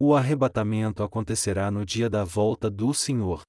O 0.00 0.14
arrebatamento 0.14 1.02
acontecerá 1.02 1.70
no 1.70 1.84
dia 1.84 2.08
da 2.08 2.24
volta 2.24 2.70
do 2.70 2.94
Senhor. 2.94 3.42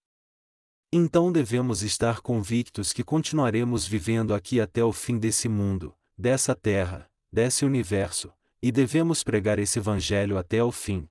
Então 0.92 1.32
devemos 1.32 1.84
estar 1.84 2.20
convictos 2.20 2.92
que 2.92 3.04
continuaremos 3.04 3.86
vivendo 3.86 4.34
aqui 4.34 4.60
até 4.60 4.84
o 4.84 4.92
fim 4.92 5.20
desse 5.20 5.48
mundo, 5.48 5.96
dessa 6.18 6.56
terra, 6.56 7.08
desse 7.32 7.64
universo, 7.64 8.34
e 8.60 8.72
devemos 8.72 9.24
pregar 9.24 9.60
esse 9.60 9.78
Evangelho 9.78 10.36
até 10.36 10.64
o 10.64 10.72
fim. 10.72 11.08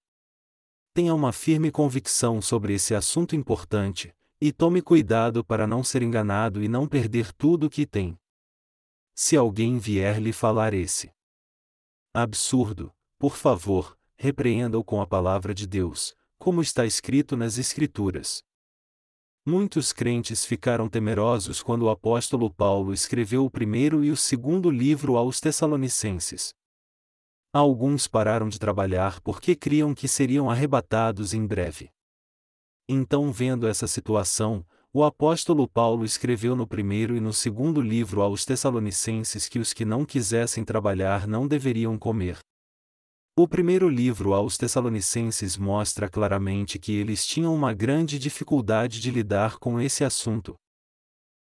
Tenha 0.92 1.14
uma 1.14 1.32
firme 1.32 1.70
convicção 1.70 2.42
sobre 2.42 2.74
esse 2.74 2.92
assunto 2.92 3.36
importante, 3.36 4.12
e 4.40 4.52
tome 4.52 4.82
cuidado 4.82 5.44
para 5.44 5.64
não 5.64 5.84
ser 5.84 6.02
enganado 6.02 6.60
e 6.60 6.66
não 6.66 6.88
perder 6.88 7.32
tudo 7.32 7.66
o 7.66 7.70
que 7.70 7.86
tem. 7.86 8.18
Se 9.14 9.36
alguém 9.36 9.78
vier 9.78 10.20
lhe 10.20 10.32
falar 10.32 10.74
esse 10.74 11.12
absurdo, 12.12 12.92
por 13.16 13.36
favor, 13.36 13.96
repreenda-o 14.16 14.82
com 14.82 15.00
a 15.00 15.06
palavra 15.06 15.54
de 15.54 15.68
Deus, 15.68 16.16
como 16.36 16.62
está 16.62 16.84
escrito 16.84 17.36
nas 17.36 17.58
Escrituras. 17.58 18.42
Muitos 19.50 19.94
crentes 19.94 20.44
ficaram 20.44 20.90
temerosos 20.90 21.62
quando 21.62 21.84
o 21.84 21.88
apóstolo 21.88 22.52
Paulo 22.52 22.92
escreveu 22.92 23.46
o 23.46 23.50
primeiro 23.50 24.04
e 24.04 24.10
o 24.10 24.16
segundo 24.16 24.70
livro 24.70 25.16
aos 25.16 25.40
Tessalonicenses. 25.40 26.52
Alguns 27.50 28.06
pararam 28.06 28.50
de 28.50 28.58
trabalhar 28.58 29.22
porque 29.22 29.56
criam 29.56 29.94
que 29.94 30.06
seriam 30.06 30.50
arrebatados 30.50 31.32
em 31.32 31.46
breve. 31.46 31.88
Então, 32.86 33.32
vendo 33.32 33.66
essa 33.66 33.86
situação, 33.86 34.62
o 34.92 35.02
apóstolo 35.02 35.66
Paulo 35.66 36.04
escreveu 36.04 36.54
no 36.54 36.66
primeiro 36.66 37.16
e 37.16 37.20
no 37.20 37.32
segundo 37.32 37.80
livro 37.80 38.20
aos 38.20 38.44
Tessalonicenses 38.44 39.48
que 39.48 39.58
os 39.58 39.72
que 39.72 39.86
não 39.86 40.04
quisessem 40.04 40.62
trabalhar 40.62 41.26
não 41.26 41.48
deveriam 41.48 41.98
comer. 41.98 42.38
O 43.40 43.46
primeiro 43.46 43.88
livro 43.88 44.34
aos 44.34 44.58
Tessalonicenses 44.58 45.56
mostra 45.56 46.08
claramente 46.08 46.76
que 46.76 46.90
eles 46.90 47.24
tinham 47.24 47.54
uma 47.54 47.72
grande 47.72 48.18
dificuldade 48.18 49.00
de 49.00 49.12
lidar 49.12 49.58
com 49.60 49.80
esse 49.80 50.02
assunto. 50.02 50.56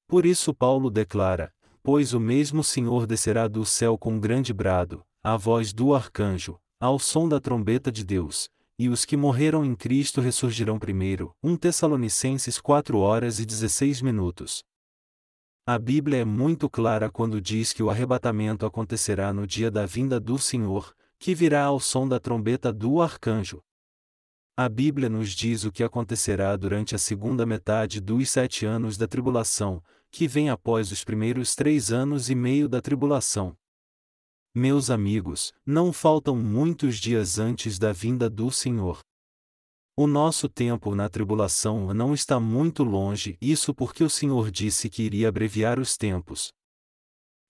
Por 0.09 0.25
isso, 0.25 0.55
Paulo 0.55 0.89
declara: 0.89 1.53
Pois 1.83 2.15
o 2.15 2.19
mesmo 2.19 2.65
Senhor 2.65 3.07
descerá 3.07 3.47
do 3.47 3.67
céu 3.67 3.99
com 3.99 4.19
grande 4.19 4.55
brado, 4.55 5.05
a 5.23 5.37
voz 5.37 5.75
do 5.75 5.95
arcanjo, 5.95 6.59
ao 6.81 6.99
som 6.99 7.29
da 7.29 7.39
trombeta 7.39 7.93
de 7.93 8.03
Deus, 8.07 8.49
e 8.79 8.89
os 8.89 9.05
que 9.05 9.15
morreram 9.15 9.63
em 9.63 9.75
Cristo 9.75 10.23
ressurgirão 10.23 10.79
primeiro. 10.79 11.37
1 11.43 11.59
Tessalonicenses 11.59 12.59
4 12.59 12.97
horas 12.97 13.39
e 13.39 13.45
16 13.45 14.01
minutos. 14.01 14.65
A 15.67 15.79
Bíblia 15.79 16.21
é 16.21 16.25
muito 16.25 16.71
clara 16.71 17.11
quando 17.11 17.39
diz 17.39 17.71
que 17.75 17.83
o 17.83 17.91
arrebatamento 17.91 18.65
acontecerá 18.65 19.31
no 19.31 19.47
dia 19.47 19.71
da 19.71 19.85
vinda 19.85 20.19
do 20.19 20.39
Senhor, 20.39 20.95
que 21.23 21.37
virá 21.37 21.67
ao 21.67 21.79
som 21.79 22.09
da 22.09 22.19
trombeta 22.19 22.73
do 22.73 23.01
arcanjo. 23.01 23.63
A 24.57 24.69
Bíblia 24.69 25.09
nos 25.09 25.31
diz 25.31 25.63
o 25.63 25.71
que 25.71 25.85
acontecerá 25.85 26.57
durante 26.57 26.97
a 26.97 26.99
segunda 26.99 27.47
metade 27.47 28.01
dos 28.01 28.29
sete 28.29 28.67
anos 28.67 28.97
da 28.97 29.07
tribulação, 29.07 29.81
que 30.11 30.27
vem 30.27 30.51
após 30.51 30.91
os 30.91 31.05
primeiros 31.05 31.55
três 31.55 31.93
anos 31.93 32.29
e 32.29 32.35
meio 32.35 32.69
da 32.69 32.83
tribulação. 32.83 33.57
Meus 34.53 34.91
amigos, 34.91 35.53
não 35.65 35.93
faltam 35.93 36.35
muitos 36.35 36.97
dias 36.97 37.39
antes 37.39 37.79
da 37.79 37.93
vinda 37.93 38.29
do 38.29 38.51
Senhor. 38.51 38.99
O 39.97 40.09
nosso 40.09 40.49
tempo 40.49 40.93
na 40.93 41.09
tribulação 41.09 41.95
não 41.95 42.13
está 42.13 42.41
muito 42.41 42.83
longe, 42.83 43.39
isso 43.41 43.73
porque 43.73 44.03
o 44.03 44.11
Senhor 44.11 44.51
disse 44.51 44.91
que 44.91 45.05
iria 45.05 45.29
abreviar 45.29 45.79
os 45.79 45.97
tempos. 45.97 46.53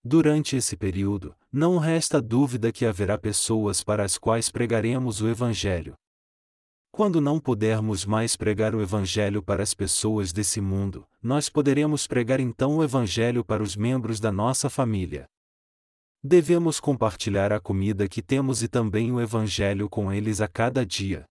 Durante 0.04 0.56
esse 0.56 0.76
período, 0.76 1.32
não 1.52 1.78
resta 1.78 2.20
dúvida 2.20 2.72
que 2.72 2.84
haverá 2.84 3.16
pessoas 3.16 3.84
para 3.84 4.04
as 4.04 4.18
quais 4.18 4.50
pregaremos 4.50 5.20
o 5.20 5.28
Evangelho. 5.28 5.94
Quando 6.90 7.20
não 7.20 7.38
pudermos 7.38 8.04
mais 8.04 8.36
pregar 8.36 8.74
o 8.74 8.82
Evangelho 8.82 9.40
para 9.40 9.62
as 9.62 9.72
pessoas 9.74 10.32
desse 10.32 10.60
mundo, 10.60 11.06
nós 11.22 11.48
poderemos 11.48 12.08
pregar 12.08 12.40
então 12.40 12.78
o 12.78 12.84
Evangelho 12.84 13.44
para 13.44 13.62
os 13.62 13.76
membros 13.76 14.18
da 14.18 14.32
nossa 14.32 14.68
família. 14.68 15.26
Devemos 16.20 16.80
compartilhar 16.80 17.52
a 17.52 17.60
comida 17.60 18.08
que 18.08 18.20
temos 18.20 18.60
e 18.60 18.68
também 18.68 19.12
o 19.12 19.20
Evangelho 19.20 19.88
com 19.88 20.12
eles 20.12 20.40
a 20.40 20.48
cada 20.48 20.84
dia. 20.84 21.24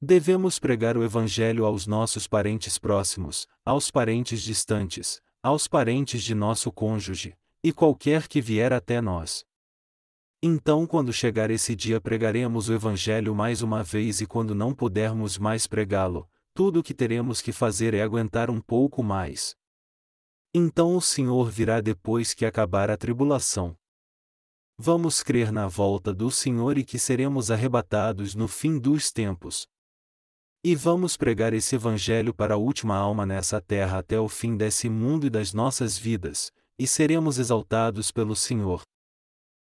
Devemos 0.00 0.58
pregar 0.58 0.98
o 0.98 1.02
Evangelho 1.02 1.64
aos 1.64 1.86
nossos 1.86 2.28
parentes 2.28 2.78
próximos, 2.78 3.46
aos 3.64 3.90
parentes 3.90 4.42
distantes, 4.42 5.20
aos 5.42 5.66
parentes 5.66 6.22
de 6.22 6.34
nosso 6.34 6.70
cônjuge, 6.70 7.34
e 7.62 7.72
qualquer 7.72 8.26
que 8.26 8.40
vier 8.40 8.72
até 8.72 9.00
nós. 9.00 9.44
Então, 10.42 10.86
quando 10.86 11.12
chegar 11.12 11.50
esse 11.50 11.76
dia, 11.76 12.00
pregaremos 12.00 12.68
o 12.68 12.72
Evangelho 12.72 13.34
mais 13.34 13.60
uma 13.60 13.82
vez, 13.82 14.20
e 14.20 14.26
quando 14.26 14.54
não 14.54 14.74
pudermos 14.74 15.36
mais 15.36 15.66
pregá-lo, 15.66 16.28
tudo 16.54 16.80
o 16.80 16.82
que 16.82 16.94
teremos 16.94 17.40
que 17.42 17.52
fazer 17.52 17.94
é 17.94 18.02
aguentar 18.02 18.50
um 18.50 18.60
pouco 18.60 19.02
mais. 19.02 19.54
Então 20.52 20.96
o 20.96 21.00
Senhor 21.00 21.48
virá 21.48 21.80
depois 21.80 22.34
que 22.34 22.44
acabar 22.44 22.90
a 22.90 22.96
tribulação. 22.96 23.76
Vamos 24.76 25.22
crer 25.22 25.52
na 25.52 25.68
volta 25.68 26.12
do 26.12 26.30
Senhor 26.30 26.76
e 26.76 26.84
que 26.84 26.98
seremos 26.98 27.50
arrebatados 27.50 28.34
no 28.34 28.48
fim 28.48 28.78
dos 28.78 29.12
tempos. 29.12 29.68
E 30.64 30.74
vamos 30.74 31.16
pregar 31.16 31.52
esse 31.52 31.76
Evangelho 31.76 32.34
para 32.34 32.54
a 32.54 32.58
última 32.58 32.96
alma 32.96 33.24
nessa 33.24 33.60
terra 33.60 33.98
até 33.98 34.18
o 34.18 34.28
fim 34.28 34.56
desse 34.56 34.88
mundo 34.88 35.26
e 35.26 35.30
das 35.30 35.52
nossas 35.52 35.96
vidas, 35.96 36.50
e 36.80 36.86
seremos 36.86 37.38
exaltados 37.38 38.10
pelo 38.10 38.34
Senhor. 38.34 38.80